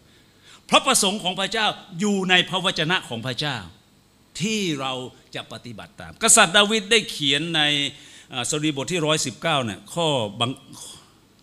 [0.70, 1.66] พระประสงค์ของพระเจ้า
[2.00, 3.58] อยู่ในพระวจนะของพระเจ้า
[4.40, 4.94] ที่เรา
[5.36, 7.62] จะปฏิบัติตาม กษัตริย์ดาวิดได้เขียนใน
[8.52, 10.08] สรีบทที่ร้อยสิบเก้าเนี่ยข้อ
[10.40, 10.52] บาง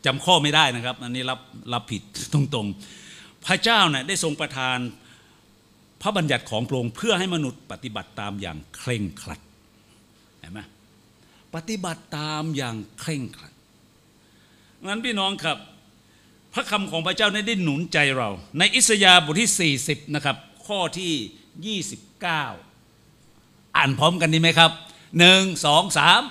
[0.07, 1.41] จำข้อไม่ได้นะครับ อันนี้รับ
[1.73, 4.79] รับผิดตรงๆ พระเจ้าเนี่ยได้ทรงประทาน
[6.03, 9.41] พระบัญญัติของพระองค์เพื่อให้มนุษย์ปฏิบัติตามอย่างเคร่งครัด
[10.41, 10.61] เห็นไหม
[11.55, 13.53] ปฏิบัติตามอย่างเคร่งครัด
[14.87, 15.59] งั้นพี่น้องครับ
[16.55, 20.37] พระคำของพระเจ้าได้หนุนใจเรา ในอิสยาห์บทที่ 40 นะครับ
[20.67, 22.68] ข้อที่ 29
[23.77, 24.71] อ่านพร้อมกันดีไหมครับ
[25.19, 26.23] หนึ่งสองสาม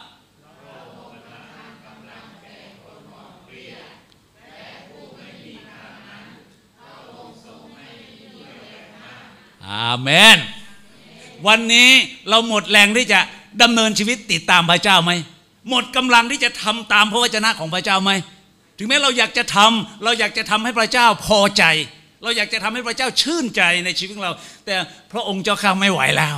[9.69, 10.37] อาเมน
[11.47, 11.89] วันนี้
[12.29, 13.19] เราหมดแรงที่จะ
[13.61, 15.11] ดำเนินชีวิตติดตามพระเจ้าไหม
[15.69, 18.11] หมดกำลังที่จะทำตามพระวจนะของพระเจ้าไหม
[18.77, 21.63] ถึงแม้เราอยากจะทำเราอยากจะทำให้พระเจ้าพอใจ
[22.23, 24.33] เราอยากจะทำให้พระเจ้าชื่นใจในชีวิตของเรา
[24.65, 24.75] แต่
[25.11, 26.37] พระองค์เจ้าข้าไม่ไหวแล้ว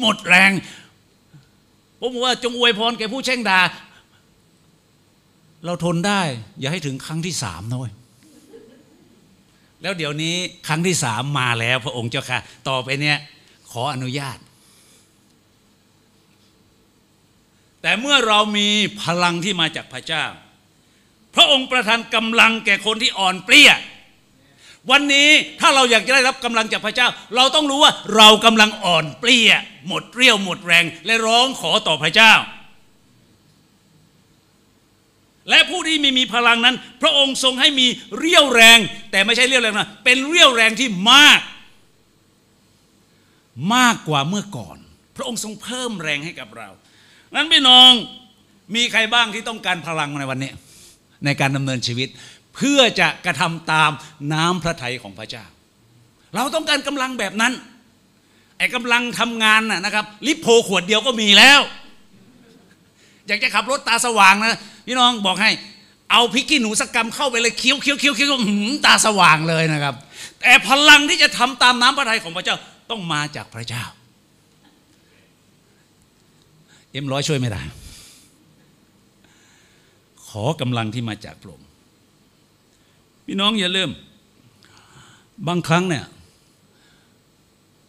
[0.00, 0.50] หมดแรง
[2.00, 3.60] ผมว่าจงอวยพรแก่ผู้แช่งด่า
[5.64, 6.20] เราทนได้
[6.58, 7.92] อย่าให้ถึงครั้งที่สามนะเว้ย
[9.82, 10.34] แล้วเดี๋ยวนี้
[10.68, 12.38] ครั้งที่สามมาแล้วพระองค์เจ้าค่ะ
[12.68, 13.18] ต่อไปเนี้ย
[13.70, 14.38] ขออนุญาต
[17.82, 18.68] แต่เมื่อเรามี
[19.02, 20.24] พลังที่มาจากพระเจ้า
[21.34, 23.72] พระองค์ประทานกำลังแก่คนที่อ่อนเปลี้ย
[24.90, 25.28] วันนี้
[25.60, 29.50] ถ้าเราอยากจะได้รับกำลังจากพระเจ้า เราต้องรู้ว่าเรากำลังอ่อนเปลี้ย
[29.88, 32.32] หมดเรี่ยวหมดแรง และร้องขอต่อพระเจ้า
[35.50, 37.86] และผู้ที่ไม่มีพลังนั้น พระองค์ทรงให้มี
[38.18, 38.78] เรี่ยวแรง
[39.10, 41.40] แต่ไม่ใช่เรี่ยวแรงนะเป็นเรี่ยวแรงที่มาก
[43.74, 44.78] มากกว่าเมื่อก่อน
[45.16, 46.68] พระองค์ทรงเพิ่มแรงให้กับเรา
[47.34, 47.90] นั้นพี่น้อง
[48.74, 50.50] มีใครบ้างที่ต้องการพลังในวันนี้
[51.24, 52.08] ในการดำเนินชีวิต
[52.56, 53.90] เพื่อจะกระทำตาม
[54.32, 55.44] น้ำพระทัยของพระเจ้า
[56.34, 57.52] เราต้องการกำลังแบบนั้น
[58.58, 61.60] ไอ้กำลังทำงานน่ะนะครับ ลิปโพขวดเดียวก็มีแล้ว
[63.26, 65.50] อยากจะขับรถตาสว่างนะพี่น้องบอกให้
[66.10, 69.94] เอาพริกขี้หนูสักกำเข้าไปเลยเคี้ยวเคี้ยวเคี้ยวเคี้ยวหืมตาสว่างเลยนะครับ
[70.40, 72.56] แต่พลังที่จะทำตามน้ำพระทัยของพระเจ้า
[72.90, 73.84] ต้องมาจากพระเจ้า
[76.90, 77.62] เอ็มร้อยช่วยไม่ได้
[80.28, 81.68] ขอกำลังที่มาจากพระองค์
[83.32, 83.90] พี่น้องอย่าลืม
[85.48, 86.04] บางครั้งเนี่ย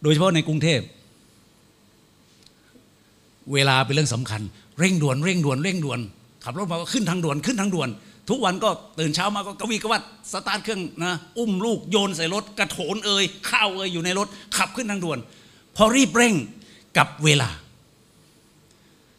[0.02, 0.80] โดยเฉพาะในกรุงเทพ
[3.52, 4.42] เวลาเป็นเรื่องสำคัญ
[4.78, 6.00] เร่งด่วนเร่งด่วนเร่งด่วน
[6.44, 7.88] ขับรถมาก็ขึ้นทางด่วนขึ้นทางด่วน
[8.30, 15.18] ทุกวันก็ตื่นเช้ามาก็กระวีกระวาดสตาร์ทเครื่องนะ อุ้มลูกโยนใส่รถ กระโถนเอ่ยข้าวเอ่ยอยู่ในรถ ขับขึ้นทางด่วน
[15.76, 16.34] พอรีบเร่ง
[16.98, 17.50] กับเวลา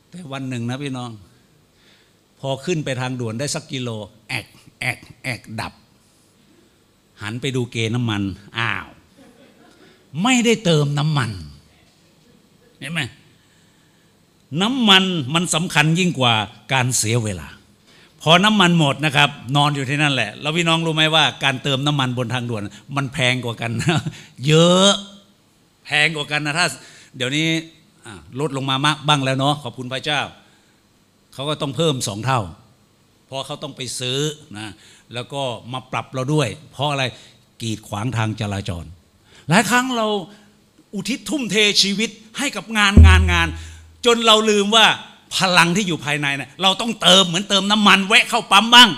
[0.09, 1.11] แต่วันหนึ่งนะพี่น้อง
[2.39, 3.89] พอขึ้นไปทางด่วนได้สักกิโล
[4.29, 4.45] แอก
[4.79, 5.73] แอกแอกดับ
[7.21, 8.21] หันไปดูเกน้ำมัน
[8.57, 8.87] อ้าว
[10.23, 11.31] ไม่ได้เติมน้ำมัน
[12.79, 13.01] เห็นไหม
[14.61, 15.03] น้ำมัน
[15.33, 16.33] มันสำคัญยิ่งกว่า
[16.73, 17.47] การเสียเวลา
[18.21, 23.71] พอน้ำมันหมดนะครับ นอนอยู่ที่นั่นแหละ แล้วพี่น้องรู้ไหมว่าการเติมน้ำมันบนทางด่วน มันแพงกว่ากัน
[24.47, 24.91] เยอะ
[25.85, 26.67] แพงกว่ากันนะถ้า
[27.17, 27.47] เดี๋ยวนี้
[28.39, 30.21] ลดลงมามากบ้างแล้วเนาะขอบคุณพระเจ้า
[31.33, 32.41] เขาก็ต้องเพิ่มสองเท่า
[33.25, 34.19] เพราะเขาต้องไปซื้อ
[34.57, 34.67] นะ
[35.13, 35.41] แล้วก็
[35.73, 37.03] มาปรับเราด้วย เพราะอะไร
[37.61, 38.85] กีดขวางทางจราจร
[39.49, 40.07] หลายครั้งเรา
[40.93, 43.47] อุทิศทุ่มเทชีวิตให้กับงานงานงาน
[44.05, 44.85] จนเราลืมว่า
[45.37, 48.89] พลังที่อยู่ภายในเนะเราต้องเติมเหมือนเติมน้ำมันแวะเข้าปั๊มบ้าง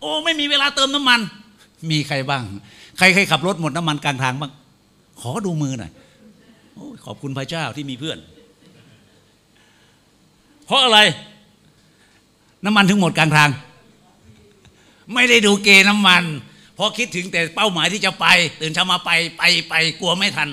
[0.00, 1.20] โอ้ไม่มีเวลาเติมน้ำมัน
[1.90, 2.42] มีใครบ้าง
[2.98, 4.52] ใครเคยขับรถหมดน้ำมันกลางทางบ้าง
[5.20, 5.92] ขอดูมือหน่อย
[6.74, 8.18] โอ้ขอบคุณพระเจ้าที่มีเพื่อน
[10.66, 10.98] เพราะอะไร
[12.64, 13.48] น้ำมันถึงหมดกลางทาง
[15.14, 16.24] ไม่ได้ดูเกณฑ์น้ำมัน
[16.74, 18.26] เพราะคิดถึงแต่เป้าหมายที่จะไป
[18.60, 20.48] ตื่นเช้ามาไปไปไปกลัวไม่ทัน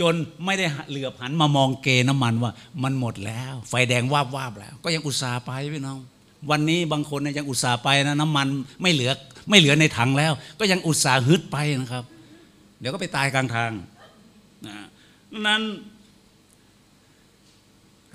[0.00, 0.14] จน
[0.44, 5.98] ไม่ได้เหลือบหันมามองเกณฑ์น้ำมันว่ามันหมดแล้ว ไฟแดงวาบวาบแล้ว ก็ยังอุตส่าห์ไปพี่น้อง
[6.50, 8.46] วันนี้บางคนเนี่ยยังอุตส่าห์ไปนะน้ำมัน
[8.82, 9.10] ไม่เหลือ
[9.50, 12.04] ไม่เหลือในถังแล้ว ก็ยังอุตส่าห์ฮึดไปนะครับ
[12.80, 13.70] เดี๋ยวก็ไปตายกลางทาง
[14.66, 14.76] นะ
[15.46, 15.62] นั้น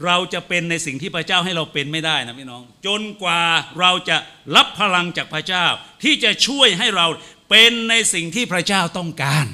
[0.05, 3.41] เราจะเป็นในสิ่งที่พระเจ้าให้เราเป็นไม่ได้นะพี่น้อง จนกว่า
[3.79, 4.17] เราจะ
[4.55, 5.65] รับพลังจากพระเจ้า
[6.03, 7.07] ที่จะช่วยให้เรา
[7.49, 9.45] เป็นในสิ่งที่พระเจ้าต้องการ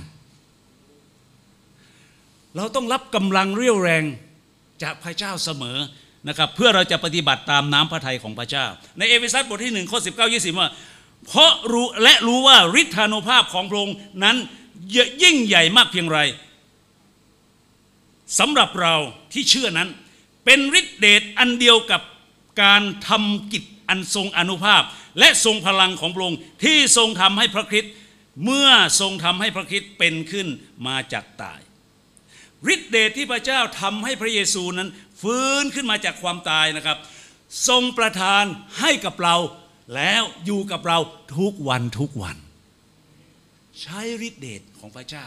[2.56, 4.04] เราต้องรับกำลังเรี่ยวแรง
[4.84, 5.78] จากพระเจ้าเสมอ
[6.28, 8.66] นะครับเพื่อเราจะปฏิบัติตามน้ำพระทัยของพระเจ้า
[8.98, 10.70] ในเอเฟซัสบทที่1ข้อ19 20 ว่า
[11.28, 14.36] เพราะรู้และรู้ว่าฤทธานุภาพของพระองค์นั้น
[15.24, 16.20] ยิ่งใหญ่มากเพียงไร
[18.40, 18.96] สำหรับเรา
[19.34, 19.90] ที่เชื่อนั้น
[20.46, 22.02] เป็นฤทธิเดชอันเดียวกับ
[22.64, 24.84] การทำกิจอันทรงอานุภาพ
[25.20, 27.94] และทรงพลังของพระองค์ที่ทรงทำให้พระคริสต์
[28.44, 28.70] เมื่อ
[29.02, 30.48] ทรงทำให้พระคริสต์เป็นขึ้น
[30.88, 31.62] มาจากตาย
[32.74, 34.90] ฤทธิเดชที่พระเจ้าทำให้พระเยซูนั้น
[35.22, 36.98] ฟื้นขึ้นมาจากความตายนะครับ
[37.68, 38.44] ทรงประทาน
[38.80, 39.36] ให้กับเรา
[39.96, 40.98] แล้วอยู่กับเรา
[41.38, 42.38] ทุกวันทุกวัน
[43.82, 45.26] ใช้ฤทธิเดชของพระเจ้า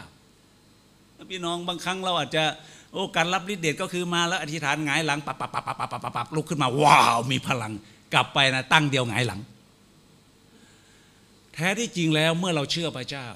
[1.31, 2.45] พี่น้องบางครั้งเราอาจจะ
[2.93, 7.73] โอ้การรับฤทธิเดชก็คือมาแล้วอธิษฐานหงายหลังปับปับปับปับปับปับปับลุกขึ้นมาว้าวมีพลัง
[8.13, 9.41] กลับไปนะตั้งเดียวหงายหลัง
[11.55, 13.27] แท้ที่จริงแล้วเมื่อเราเชื่อพระเจ้า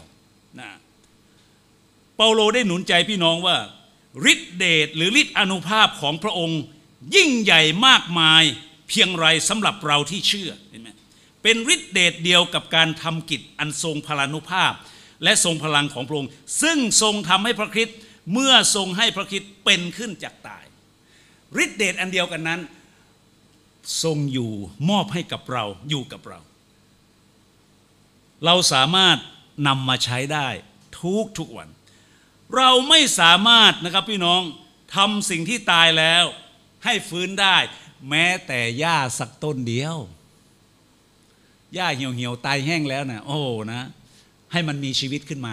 [0.60, 0.70] นะ
[2.16, 3.56] เปาโลได้หนุนใจพี่น้องว่า
[4.32, 6.60] ฤทธิเดชหรือฤทธิอนุภาพของพระองค์
[7.16, 8.42] ยิ่งใหญ่มากมาย
[8.88, 10.88] เพียงไรสำหรับเราที่เชื่อเห็นไหม
[11.42, 14.72] เป็นฤทธิเดชเดียวกับการทำกิจอันทรงพลานุภาพ
[15.24, 16.30] และทรงพลังของพระองค์
[16.62, 17.98] ซึ่งทรงทำให้พระคริสต์
[18.32, 20.64] เมื่อทรงให้พระคริสต์เป็นขึ้นจากตาย
[21.62, 22.60] ฤทธิเดชอันเดียวกันนั้น
[24.02, 24.52] ทรงอยู่
[24.90, 26.40] มอบให้กับเราอยู่กับเรา
[28.44, 29.18] เราสามารถ
[29.66, 30.48] นำมาใช้ได้
[31.00, 31.68] ทุกทุกวัน
[32.56, 34.42] เราไม่สามารถนะครับพี่น้อง
[34.94, 36.24] ทำสิ่งที่ตายแล้ว
[36.84, 37.56] ให้ฟื้นได้
[38.08, 39.96] แม้แต่หญ้าสักต้นเดียว
[41.74, 43.40] หญ้าเหี่ยวเหี่ยวตายแห้งแล้วนะโอ้
[43.72, 43.82] นะ
[44.52, 45.52] ให้มันมีชีวิตขึ้นมา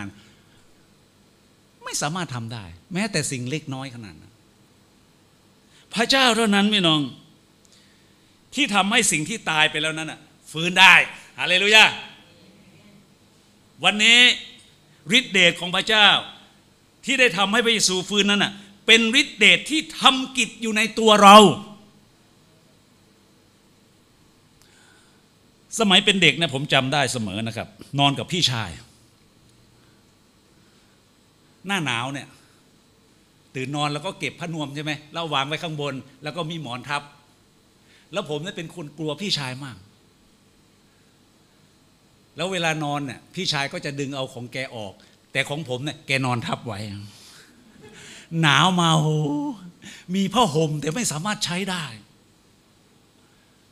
[1.90, 4.34] ไม่สามารถทำได้ แม้แต่สิ่งเล็กน้อยขนาดนั้น
[5.94, 7.02] พระเจ้าเท่านั้นพี่น้อง
[8.56, 10.14] ที่ทำให้สิ่งที่ตายไปแล้วนั้น
[10.52, 10.94] ฟื้นได้
[11.40, 11.84] ฮาเลลูยา
[13.84, 14.20] วันนี้
[15.18, 16.08] ฤทธิเดชของพระเจ้า
[17.06, 18.54] ที่ได้ทำให้พระเยซูฟื้นนั้นน่ะ
[18.88, 21.38] เป็นฤทธิเดชที่ทำกิจอยู่ในตัวเรา
[25.80, 27.68] สมัยเป็นเด็กนะผมจำได้เสมอนะครับ
[28.00, 28.70] นอนกับพี่ชาย
[31.68, 32.28] หน้าหนาวเนี่ย
[33.56, 35.94] ตื่นนอนแล้วก็เก็บผ้านวมใช่ไหมแล้ววางไว้ข้างบน
[36.24, 37.02] แล้วก็มีหมอนทับ
[38.14, 39.78] แล้วผมเนี่ยเป็นคนกลัวพี่ชายมาก
[42.36, 44.94] แล้วเวลานอนเนี่ยพี่ชายก็จะดึงเอาของแกออก
[45.32, 46.80] แต่ของผมเนี่ยแกนอนทับไว้
[48.42, 49.08] หนาวมาโห
[50.16, 51.86] มีผ้าห่มแต่ไม่สามารถใช้ได้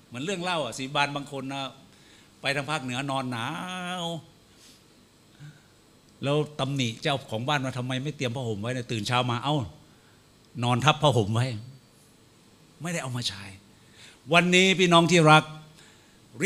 [0.08, 1.64] เหมือนเรื่องเล่าอะสีบานบางคนนะ
[2.42, 3.48] ไปทางภาคเหนือนอนหนา
[4.02, 4.04] ว
[6.24, 9.56] แล้วตำหนิเจ้าของบ้านว่าทำไมไม่เตรียมผ้าห่มไว้เนี่ยตื่นเช้ามาเอ้า
[10.64, 11.46] นอนทับผ้าห่มไว้
[12.82, 13.44] ไม่ได้เอามาใช้
[14.34, 15.44] วันนี้พี่น้องที่รัก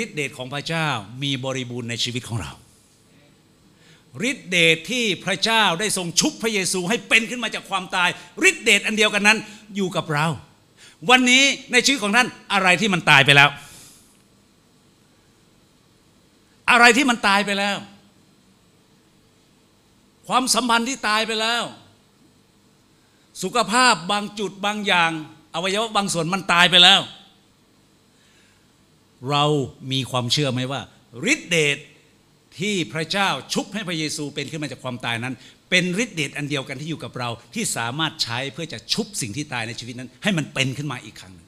[0.01, 0.87] ฤทธิเดชของพระเจ้า
[1.23, 2.51] มีบริบูรณ์ในชีวิตของเรา
[4.29, 8.09] ฤทธิเดชที่พระเจ้าได้ทรงชุบพระเยซูให้เป็นขึ้นมาจากความตาย
[8.49, 9.37] ฤทธิเดชอันเดียวกันนั้น
[9.75, 10.27] อยู่กับเรา
[11.09, 13.49] วันนี้ในชีวิตของท่านอะไรที่มันตายไปแล้ว
[16.71, 17.77] อะไรที่มันตายไปแล้ว
[20.33, 21.63] ความสัมพันธ์ที่ตายไปแล้ว
[23.43, 25.11] สุขภาพบางจุดบางอย่าง
[25.55, 27.01] อวัยวะบางส่วนมันตายไปแล้ว
[29.29, 29.43] เรา
[29.91, 30.81] มีความเชื่อไหมว่า
[31.31, 31.77] ฤทธิเดช
[32.59, 35.35] ที่พระเจ้าชุบให้พระเยซูเป็นขึ้นมาจากความตายนั้น
[35.69, 41.47] เป็นฤทธิเดชอันเดียวกันที่อยู่กับเราที่สามารถใช้เพื่อจะชุบสิ่งที่ตายในชีวิตนั้น ให้มันเป็นขึ้นมาอีกครั้งหนึ่ง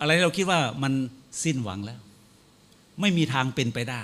[0.00, 0.92] อะไรที่เราคิดว่ามัน
[1.44, 2.00] สิ้นหวังแล้ว
[3.00, 4.02] ไม่มีทางเป็นไปได้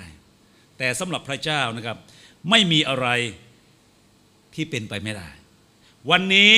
[0.77, 1.97] แต่สำหรับพระเจ้านะครับ
[2.49, 3.07] ไม่มีอะไร
[4.55, 5.29] ที่เป็นไปไม่ได้
[6.11, 6.51] วันนี้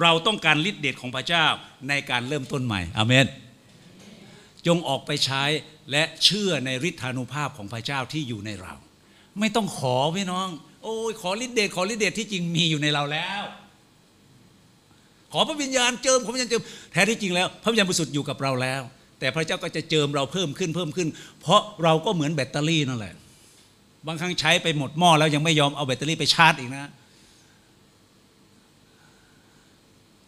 [0.00, 1.46] เราต้องการฤทธิเดชของพระเจ้า
[1.88, 3.26] ในการเริ่มต้นใหม่อเมน
[4.66, 5.44] จงออกไปใช้
[5.90, 8.74] และเชื่อในฤทธานุภาพของพระเจ้าที่อยู่ในเรา
[9.38, 10.48] ไม่ต้องขอพี่น้อง
[10.82, 13.42] โอ้ยขอฤทธิเดชขอฤทธิเดชที่จริงมีอยู่ในเราแล้ว
[15.32, 16.62] ขอพระวิญญาณเจิมขอพระวิญญาณเจิม
[16.92, 18.82] แท้ที่จริงแล้ว พระวิญญาณบริสุทธิ์อยู่กับเราแล้ว
[19.20, 21.08] แต่พระเจ้าก็จะเจิมเราเพิ่มขึ้นเพิ่มขึ้น
[21.40, 23.14] เพราะเราก็เหมือนแบตเตอรี่นั่นแหละ
[24.06, 26.90] บางครั้งใช้ไปหมดหม้อแล้วยังไม่ยอมเอาแบตเตอรี่ไปชาร์จอีกนะ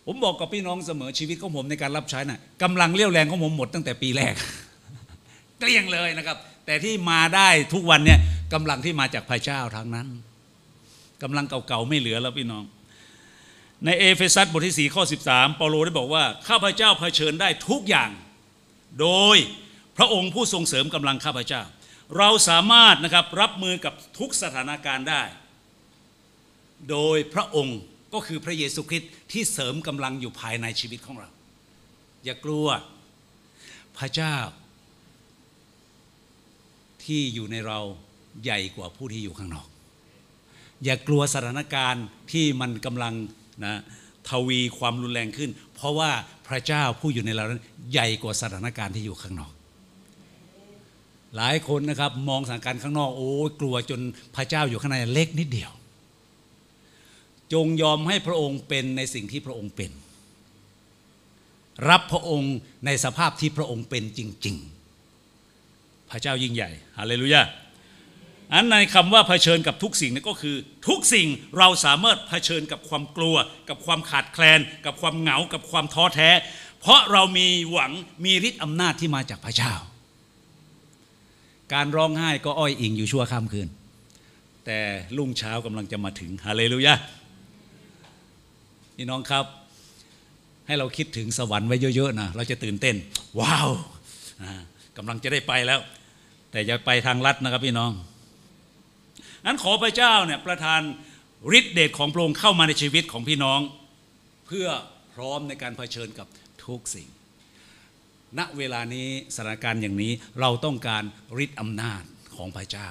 [0.07, 4.35] ผมบอกกับพี่น้องเสมอชีวิตของผมในการรับใช้นะ่ะกำลังเรี่ยวแรงของผมหมดตั้งแต่ปีแรก
[5.59, 8.19] เกลี้ยงเลยนะครับ แต่ที่มาได้ทุกวันเนี่ย
[8.53, 10.07] กำลังที่มาจากพระเจ้าทางนั้น
[11.23, 12.65] กำลังเก่าๆไม่เหลือแล้วพี่น้อง
[13.85, 18.11] ในเอเฟซัสบทที่4ข้อ 13 เปาโลได้บอกว่า ข้าพเจ้าเผชิญได้ทุกอย่าง
[19.01, 19.37] โดย
[19.97, 21.63] พระองค์ผู้ทรงเสริมกำลังข้าพเจ้า
[22.19, 25.23] เราสามารถนะครับรับมือกับทุกสถานการณ์ได้
[26.91, 27.81] โดยพระองค์
[28.15, 31.29] ก็คือพระเยซูคริสต์ที่เสริมกำลังอยู่ภายในชีวิตของเรา
[32.25, 32.67] อย่ากลัว
[33.99, 34.37] พระเจ้า
[37.05, 37.79] ที่อยู่ในเรา
[38.43, 39.67] ใหญ่กว่าผู้ที่อยู่ข้างนอก
[40.85, 43.15] อย่ากลัวสถานการณ์ที่มันกำลัง
[43.65, 43.81] นะ
[44.29, 46.11] ทวีความรุนแรงขึ้น เพราะว่า
[46.49, 49.53] พระเจ้าผู้อยู่ในเรานั้นใหญ่กว่าสถานการณ์ที่อยู่ข้างนอก
[51.37, 54.01] หลายคนนะครับมองสถานการณ์ข้างนอกโอ้ยกลัวจน
[54.37, 55.73] พระเจ้าอยู่ข้างในเล็กนิดเดียว
[57.53, 59.91] จงยอมให้พระองค์เป็นในสิ่งที่พระองค์เป็น
[61.89, 62.55] รับพระองค์
[62.87, 64.57] ในสภาพที่พระองค์เป็นจริง
[65.33, 67.43] ๆ พระเจ้ายิ่งใหญ่ฮาเลลูยา
[68.53, 70.57] อันในคำว่าเผชิญกับทุกสิ่งนี่ก็คือ
[70.89, 71.29] ทุกสิ่ง
[71.59, 73.37] เราสามารถเผชิญกับความกลัว
[73.69, 76.31] กับความขาดแคลน กับความเหงา กับความท้อแท้
[76.81, 77.93] เพราะเรามีหวัง
[78.25, 79.75] มีฤทธิ์อำนาจที่มาจากพระเจ้า
[81.75, 83.69] การร้องไห้ก็อ้อยอิงอยู่ชั่วข้ามคืน
[84.67, 84.79] แต่
[85.17, 86.95] รุ่งเช้ากำลังจะมาถึงฮาเลลูยา
[88.97, 89.45] พี่น้องครับ
[90.67, 92.97] ให้เราคิดถึงสวรรค์ไว้เยอะๆนะเราจะตื่นเต้น
[93.41, 93.71] ว้าว
[94.97, 95.81] กำลังจะได้ไปแล้ว
[96.51, 97.91] แต่อย่าไปทางลัดนะครับพี่น้อง
[99.47, 100.81] นั้นขอพระเจ้าเนี่ยประทาน
[101.59, 103.61] ฤทธิเดชของพระองค์เข้ามาในชีวิตของพี่น้อง
[104.47, 104.69] เพื่อ
[105.15, 106.27] พร้อมในการเผชิญกับ
[106.65, 107.09] ทุกสิ่ง
[108.39, 111.03] ณเวลานี้สถานการณ์อย่างนี้เราต้องการ
[111.45, 112.03] ฤทธิ์อำนาจ
[112.37, 112.91] ของพระเจ้า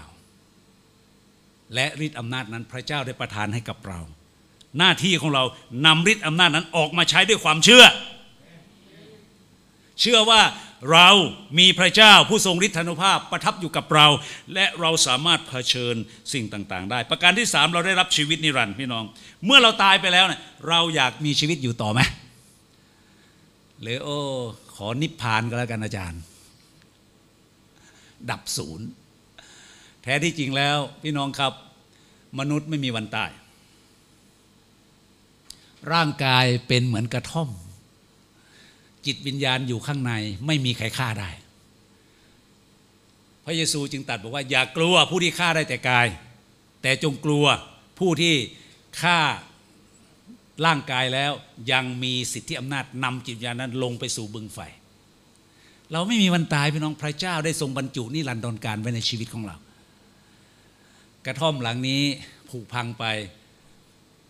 [1.74, 4.00] และฤทธิ์อำนาจนั้นพระเจ้าได้ประทานให้กับเรา
[4.78, 5.44] หน้าที่ของเรา
[5.86, 7.86] นำฤทธิ์อำนาจนั้นออกมาใช้ด้วยความเชื่อ
[10.02, 10.42] เชื่อว่า
[10.92, 11.10] เรา
[11.60, 14.08] มีพระเจ้าผู้ทรงฤทธานุภาพประทับอยู่กับเรา
[14.54, 15.96] และเราสามารถเผชิญ
[16.34, 19.04] สิ่งต่าง ๆ ได้ ประการที่สามเราได้รับชีวิตนิรันดร์พี่น้อง
[19.46, 22.00] เมื่อเราตายไปแล้วเนี่ยเราอยากมีชีวิตอยู่ต่อไหม
[23.82, 24.10] หรือโอ
[24.86, 26.22] อนิพพานก็แล้วกันอาจารย์
[28.30, 28.88] ดับศูนย์
[30.04, 31.54] แท้ที่จริงแล้ว พี่น้องครับ
[32.40, 33.32] มนุษย์ไม่มีวันตาย
[35.94, 37.50] ร่างกายเป็นเหมือนกระท่อม
[39.06, 40.14] จิตวิญญาณอยู่ข้างใน
[40.46, 41.30] ไม่มีใครฆ่าได้
[43.46, 46.08] พระเยซูจึงตรัสบอกว่า อย่ากลัวผู้ที่ฆ่าได้แต่กาย
[46.82, 47.46] แต่จงกลัว
[48.00, 48.36] ผู้ที่
[49.02, 49.20] ฆ่า
[50.66, 51.32] ร่างกายแล้ว
[51.72, 54.60] ยังมีสิทธิอำนาจนำจิตวิญญาณนั้นลงไปสู่บึงไฟ
[55.92, 59.56] เราไม่มีวันตายพี่น้องพระเจ้าได้ทรงบรรจุนิรันดรการไว้ในชีวิตของเรา
[61.26, 62.02] กระท่อมหลังนี้
[62.50, 63.06] ผุพังไป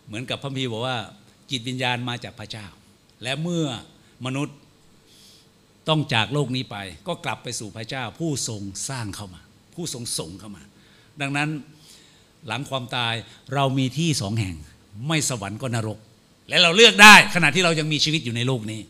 [0.06, 0.98] เหมือนกับพระพีบอกว่า
[1.50, 2.66] จิตวิญญาณมาจากพระเจ้า
[3.22, 3.66] และเมื่อ
[4.26, 4.56] มนุษย์
[5.88, 6.76] ต้องจากโลกนี้ไป
[7.08, 9.40] ก็กลับไปสู่พระเจ้าผู้ทรงสร้างเข้ามา
[9.74, 10.62] ผู้ทรงส่งเข้ามา
[11.20, 11.48] ดังนั้น
[12.46, 13.14] หลังความตาย
[13.54, 14.56] เรามีที่สองแห่ง
[15.08, 15.98] ไม่สวรรค์ก็นรก
[16.50, 18.80] และเราเลือกได้ขณะที่เรายังมีชีวิตอยู่ในโลกนี้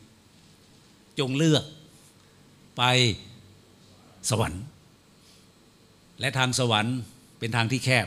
[1.19, 1.65] จงเลือก
[2.77, 2.83] ไป
[4.31, 4.65] สวรรค์
[6.21, 6.97] และทางสวรรค์
[7.39, 8.07] เป็นทางที่แคบ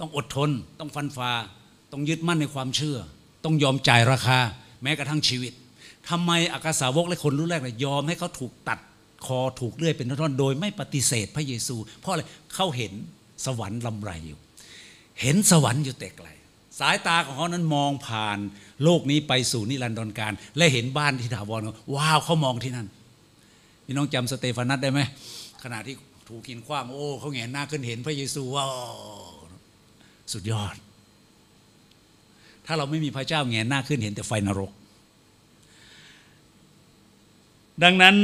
[0.00, 1.32] ต้องอดทน ต้องฟันฝ่า
[1.92, 2.98] ต้องยึดมั่นในความเชื่อ
[3.44, 4.38] ต้องยอมจ่ายราคา
[4.82, 5.52] แม้กระทั่งชีวิต
[6.08, 8.78] ทำไมอากาสาวกและคนรุ่นแรกเนี่ยอมให้เขาถูกตัด
[9.26, 12.22] คอถูกเลื่อยเป็นท่อนๆโดยไม่ปฏิเสธพระเยซู เพราะอะไร
[12.54, 12.92] เขาเห็น
[13.46, 14.40] สวรรค์ลำไรอยู่
[15.20, 16.28] เห็นสวรรค์อยู่แต่ไกล
[16.80, 18.38] สายตาของเขานั้นมองผ่าน
[18.84, 21.60] โลกนี้ไปสู่นิรันดรการ และเห็นบ้านที่ถาวร
[21.94, 22.88] ว้าวเขามองที่นั่น
[23.84, 25.00] พี่น้องจำสเตฟานัสได้ไหม
[25.62, 25.94] ขณะที่
[26.28, 28.94] ถูกกินขว้างโอ้เขาแงนหน้าขึ้นเห็นพระเยซูว้าว
[30.32, 30.74] สุดยอด
[32.66, 34.70] ถ้าเราไม่มีพระเจ้าแงนหน้าขึ้นเห็นแต่ไฟนรก
[37.84, 38.16] ดังนั้น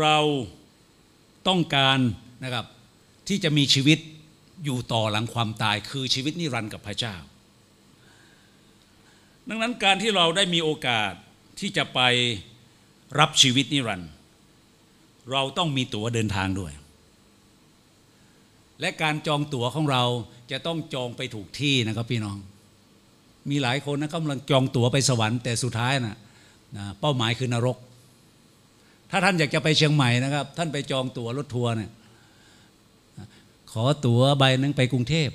[0.00, 0.16] เรา
[1.48, 1.98] ต้องการ
[2.44, 2.66] นะครับ
[3.28, 3.98] ที่จะมีชีวิต
[4.64, 7.14] อยู่ต่อหลังความตายคือชีวิตนิรันดร์กับพระเจ้า
[9.48, 11.12] ดังนั้นการที่เราได้มีโอกาส
[11.60, 12.00] ที่จะไป
[13.20, 14.10] รับชีวิตนิรันดร์
[15.32, 16.72] เราต้องมีตั๋วเดินทางด้วย
[18.80, 20.02] และการจองตั๋วของเรา
[20.50, 22.36] จะต้องจองไปถูกที่นะครับพี่น้อง
[23.50, 26.16] มีหลายคนนะกำลังจองตั๋วไปสวรรค์แต่สุดท้ายนะ
[26.76, 27.76] นะเป้าหมายคือนรก
[29.10, 31.90] ถ้าท่านอยากจะไปเชียงใหม่นะครับ ท่านไปจองตั๋วรถทัวร์เนี่ย
[33.72, 35.28] ขอตั๋วใบนึงไปกรุงเทพ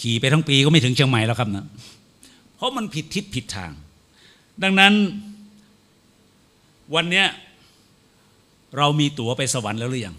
[0.00, 1.66] ขี่ไปทั้งปีก็ไม่ถึงเชียงใหม่แล้วครับนะ
[2.56, 3.72] เพราะมันผิดทิศผิดทาง
[4.62, 4.92] ดังนั้น
[6.94, 7.24] วันนี้
[8.76, 10.16] เรามีตั๋วไปสวรรค์แล้วหรือยัง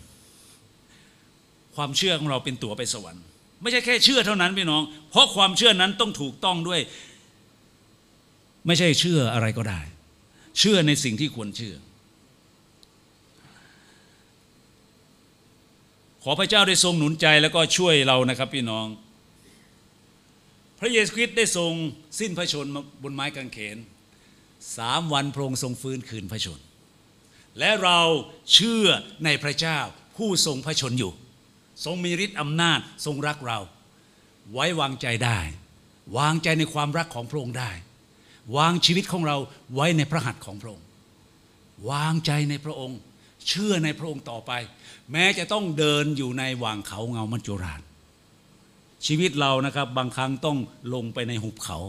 [1.76, 3.24] ความเชื่อของเราเป็นตั๋วไปสวรรค์
[3.62, 6.82] ไม่ใช่แค่เชื่อเท่านั้นพี่น้อง เพราะความเชื่อนั้นต้องถูกต้องด้วย
[8.68, 9.82] ไม่ใช่เชื่ออะไรก็ได้
[10.60, 11.76] เชื่อในสิ่งที่ควรเชื่อ
[16.28, 18.88] ขอพระเจ้าได้ทรงหนุนใจแล้วก็ช่วยเรานะครับพี่น้อง
[20.80, 21.72] พระเยซูคริสต์ได้ทรง
[22.20, 22.66] สิ้นพระชน
[23.04, 23.78] บนไม้กางเขน
[24.78, 26.60] สามวันพระองค์ทรงฟื้นคืนพระชน
[27.60, 28.00] และเรา
[28.54, 28.88] เชื่อ
[29.26, 29.80] ในพระเจ้า
[30.18, 31.12] ผู้ทรงพระชนอยู่
[31.86, 33.60] ทรงมีฤทธิ์อำนาจทรงรักเรา
[34.54, 35.40] ไว้วางใจได้
[36.18, 37.72] วางใจในความรักของพระองค์ได้
[38.58, 39.38] วางชีวิตของเรา
[39.74, 40.86] ไว้ในพระหัตถ์ของพระองค์
[41.90, 43.00] วางใจในพระองค์
[43.48, 44.52] เชื่อในพระองค์ต่อไป
[45.12, 47.82] แม้จะต้องเดินอยู่ในว่างเขาเงามัจจุราช
[49.06, 50.58] ชีวิตเรานะครับบางครั้งต้อง
[50.94, 51.80] ลงไปในหุบเขา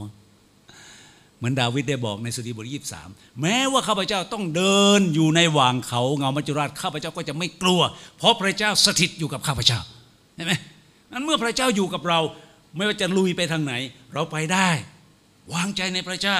[1.39, 3.09] เหมือนดาวิดได้บอกในสดีบทยี่สาม
[3.41, 7.81] แม้ว่าข้าพเจ้าต้องเดินอยู่ในว่างเขาเงามัจจุราชข้าพเจ้าก็จะไม่กลัว
[8.19, 9.81] เพราะพระเจ้าสถิตอยู่กับข้าพเจ้า
[10.37, 10.53] เห็นไหม
[11.13, 12.21] นั้นเมื่อพระเจ้าอยู่กับเรา
[12.77, 13.75] ไม่ว่าจะลุยไปทางไหน
[14.15, 14.69] เราไปได้
[15.55, 16.39] วางใจในพระเจ้า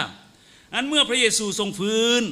[0.75, 2.23] อันเมื่อพระเยซูทรงฟื้น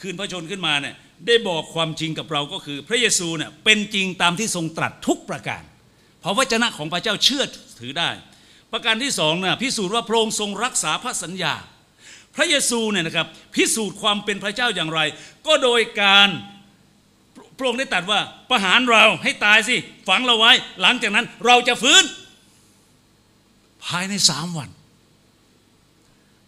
[0.00, 0.94] คืนพระชนขึ้นมาเนี่ย
[1.26, 5.62] ได้บอกความจริงกับเราก็คือ พระเยซูเนี่ยเป็นจริงตามที่ทรงตรัสทุกประการ
[6.20, 7.44] เพราะวจนะของพระเจ้าเชื่อ
[7.80, 8.10] ถือได้
[8.72, 11.54] ประการที่สองนะพิสูจน์ว่าพระองค์ทรงรักษาพระสัญญา
[12.36, 15.00] พระเยซูเนี่ยนะครับพิสูจน์ความเป็นพระเจ้าอย่างไร
[15.46, 16.28] ก็โดยการ
[17.58, 18.20] พระองค์ได้ตรัสว่า
[18.50, 19.76] ประหารเราให้ตายสิ
[20.08, 20.52] ฝังเราไว้
[20.82, 22.04] หลังจากนั้นเราจะฟื้น
[23.84, 24.70] ภายในสามวัน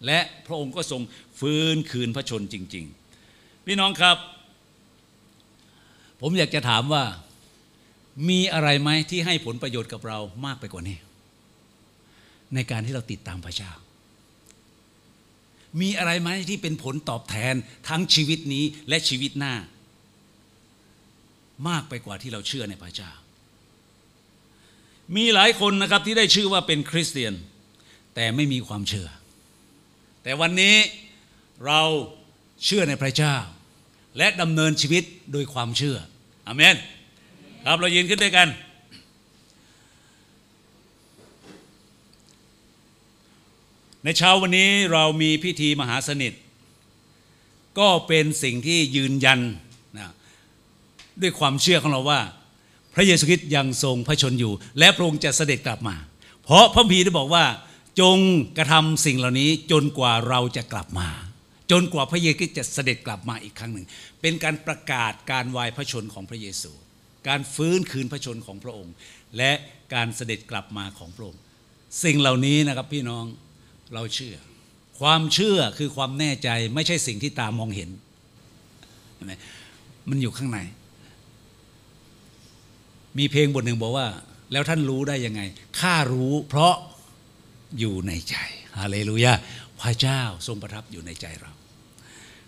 [0.07, 1.03] และพระองค์ก็ทรง
[1.41, 2.85] ฟื้นคืนพระชนจริง
[3.27, 4.17] ๆ พี่น้องครับ
[6.21, 7.05] ผมอยากจะถามว่า
[8.29, 10.99] มีอะไรไหมที่ให้ผลประโยชน์กับเรามากไปกว่านี้
[12.55, 13.73] ในการที่เราติดตามพระเจ้า
[15.81, 17.55] มีอะไรไหมที่เป็นผลตอบแทน
[17.89, 19.55] ทั้งชีวิตนี้และชีวิตหน้า
[21.69, 23.11] มากไปกว่าที่เราเชื่อในพระเจ้า
[25.17, 27.35] มีหลายคนนะครับที่ได้ชื่อว่าเป็นคริสเตียน
[28.15, 29.09] แต่ไม่มีความเชื่อ
[30.23, 30.77] แต่วันนี้
[31.67, 31.81] เรา
[32.65, 33.37] เชื่อในพระเจ้า
[34.19, 35.97] และดำเนินชีวิตโดยความเชื่อ
[36.47, 36.77] อเมน
[37.65, 38.49] ครับเรายืนขึ้นด้วยกัน
[44.05, 46.33] ในเช้าวันนี้เรามีพิธีมหาสนิท
[47.79, 49.41] ก็เป็นสิ่งที่ยืนยัน
[49.99, 50.13] นะ
[51.23, 52.21] ด้วยความเชื่อของเราว่า
[52.95, 55.97] พระเยซูคริสต์ยังทรงพระชนอยู่ และพระองค์จะเสด็จกลับมา
[56.43, 57.45] เพราะพระพีได้บอกว่า
[58.01, 58.19] จง
[58.57, 61.09] กระทำสิ่งเหล่านี้จนกว่าเราจะกลับมา
[61.71, 63.87] จนกว่าพระเยซูจะเสด็จกลับมาอีกครั้งหนึ่ง
[64.21, 66.73] เป็นการประกาศการวายพระชนของพระเยซู
[67.29, 68.95] การฟื้นคืนพระชนของพระองค์
[69.37, 69.53] และ
[69.95, 71.41] การเสด็จกลับมาของพระองค์
[72.05, 73.25] สิ่งเหล่านี้นะครับพี่น้อง
[73.95, 74.37] เราเชื่อ
[75.01, 77.91] ความเชื่อคือความแน่ใจไม่ใช่สิ่งที่ตามองเห็น
[79.29, 79.31] ม
[80.09, 80.59] มันอยู่ข้างใน
[83.19, 84.07] มีเพลงบทหนึ่งบอกว่า
[84.53, 85.41] แล้วท่านรู้ได้ยังไง
[85.81, 86.75] ข้ารู้เพราะ
[87.79, 88.37] อยู่ในใจ
[88.79, 89.33] ฮาเลลูยา
[89.81, 91.53] พระเจ้าทรงประทับอยู่ในใจเรา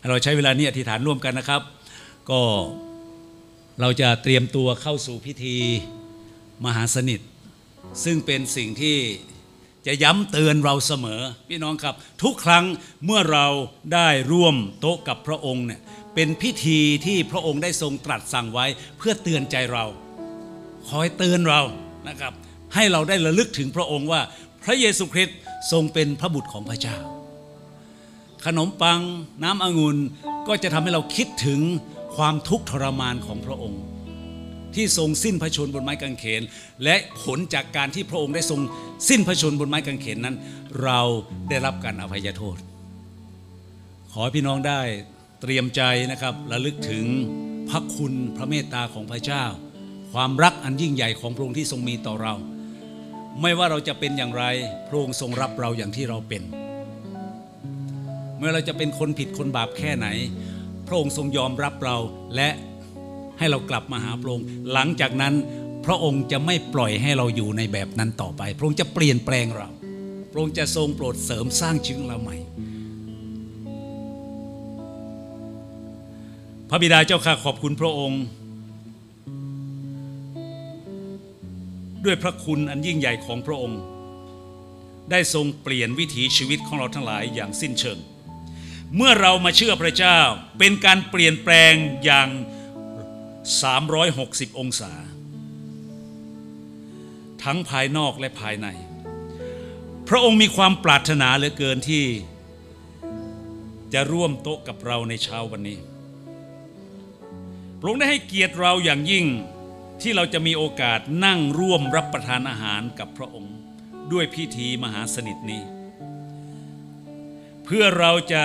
[0.08, 1.62] เราใช้เวลานี้อธิษฐานร่วมกันนะครับ
[2.30, 2.40] ก็
[3.80, 5.56] เราจะเตรียมตัวเข้าสู่พิธี
[6.64, 7.20] มหาสนิท
[8.04, 8.96] ซึ่งเป็นสิ่งที่
[9.86, 12.64] จะย้ำเตือนเราเสมอ พี่น้องครับ ทุกครั้ง
[13.04, 13.46] เมื่อเรา
[13.94, 15.80] ได้ร่วมโต๊ะกับพระองค์เนี่ย
[16.14, 18.66] เป็นพิธีที่พระองค์ได้ทรงตรัสสั่งไว้
[18.98, 19.84] เพื่อเตือนใจเรา
[20.88, 21.60] คอยเตือนเรา
[22.08, 22.32] นะครับ
[22.74, 24.20] ให้เราได้ระลึกถึงพระองค์ว่า
[24.64, 25.36] พระเยซูคริสต์
[25.72, 26.98] ทรงเป็นพระบุตรของพระเจ้า
[28.46, 29.00] ขนมปัง
[29.42, 29.96] น้ำองุ่น
[30.48, 31.60] ก็จะทำให้เราคิดถึง
[32.16, 33.80] ความทุกข์ทรมานของพระองค์
[34.74, 36.42] ที่ทรงสิ้นพระชนบนไม้กางเขน
[36.84, 38.60] และผลจากการที่พระองค์ได้ทรง
[39.08, 40.36] สิ้นพระชนบนไม้กางเขนนั้น
[40.82, 41.00] เรา
[41.48, 42.56] ได้รับการอภัยโทษ
[44.12, 44.80] ขอพี่น้องได้
[45.42, 47.06] เตรียมใจนะครับระลึกถึง
[47.68, 49.44] พระคุณพระเมตตาของพระเจ้า
[50.12, 52.34] ความรักอันยิ่งใหญ่ของพระองค์ที่ทรงมีต่อเรา
[53.42, 54.44] ไม่ว่าเราจะเป็นอย่างไร
[54.88, 56.42] พระองค์ทรงรับเราอย่างที่เราเป็น
[58.38, 60.06] เมื่อเราจะเป็นคนผิดคนบาปแค่ไหน
[60.86, 61.96] พระองค์ทรงยอมรับเรา
[62.36, 62.48] และ
[63.38, 65.34] ให้เรากลับมาหาพระองค์ หลังจากนั้น
[65.86, 69.68] พระองค์จะไม่ปล่อยให้เราอยู่ในแบบนั้นต่อไป พระองค์จะเปลี่ยนแปลงเรา
[70.30, 72.36] พระองค์จะทรงโปรดเสริมสร้างชีวิตเราใหม่
[76.70, 78.22] พระบิดาเจ้าข้าขอบคุณพระองค์
[82.04, 83.80] ด้วยพระคุณอันยิ่งใหญ่ของพระองค์
[85.10, 87.98] ได้ทรงเปลี่ยนวิถีชีวิตของเราทั้งหลายอย่างสิ้นเชิง
[88.96, 90.18] เมื่อเรามาเชื่อพระเจ้า
[90.58, 91.74] เป็นการเปลี่ยนแปลง
[92.04, 92.28] อย่าง
[93.64, 94.92] 360 องศา
[97.42, 98.68] ทั้งภายนอกและภายใน
[100.08, 102.04] พระองค์มีความปรารถนาเหลือเกินที่
[103.94, 105.78] จะร่วมโต๊ะกับเราในเช้าวันนี้
[107.80, 109.26] พระองค์ได้ให้เกียรติเราอย่างยิ่ง
[110.02, 113.54] ที่เราจะมีโอกาสนั่งร่วมรับประทานอาหารกับพระองค์
[114.12, 115.62] ด้วยพิธีมหาสนิทนี้
[117.64, 118.42] เพื่อเราจะ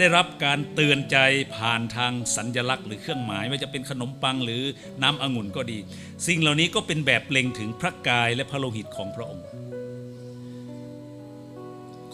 [0.00, 1.16] ได้รับการเตือนใจ
[1.56, 4.62] ผ่านทางสัญญลักษณ์ หรือเครื่องหมายไม่ว่าจะเป็นขนมปังหรือ
[5.02, 5.78] น้ำองุ่นก็ดี
[6.26, 9.46] สิ่งเหล่านี้ก็เป็นแบบเล็งถึงพระกายและพระโลหิตของพระองค์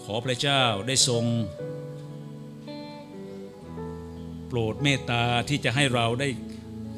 [0.02, 1.24] ขอพระเจ้าได้ทรง
[4.48, 6.28] โปรดเมตตาที่จะให้เราได้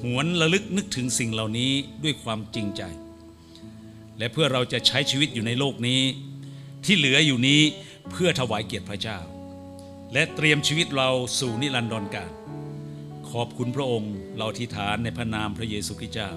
[0.03, 1.72] หวนระลึกนึกถึงสิ่งเหล่านี้
[2.05, 2.82] ด้วยความจริงใจ
[4.18, 6.01] และเพื่อเราจะใช้ชีวิตอยู่ในโลกนี้
[6.84, 7.61] ที่เหลืออยู่นี้
[8.11, 9.18] เพื่อถวายเกียรติพระเจ้า
[10.12, 12.32] และเตรียมชีวิตเราสู่นิรันดรการ
[13.30, 16.30] ขอบคุณพระองค์เราทิฐานในพระนามพระเยซูคริสต์เจ้า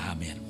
[0.00, 0.41] อาเมน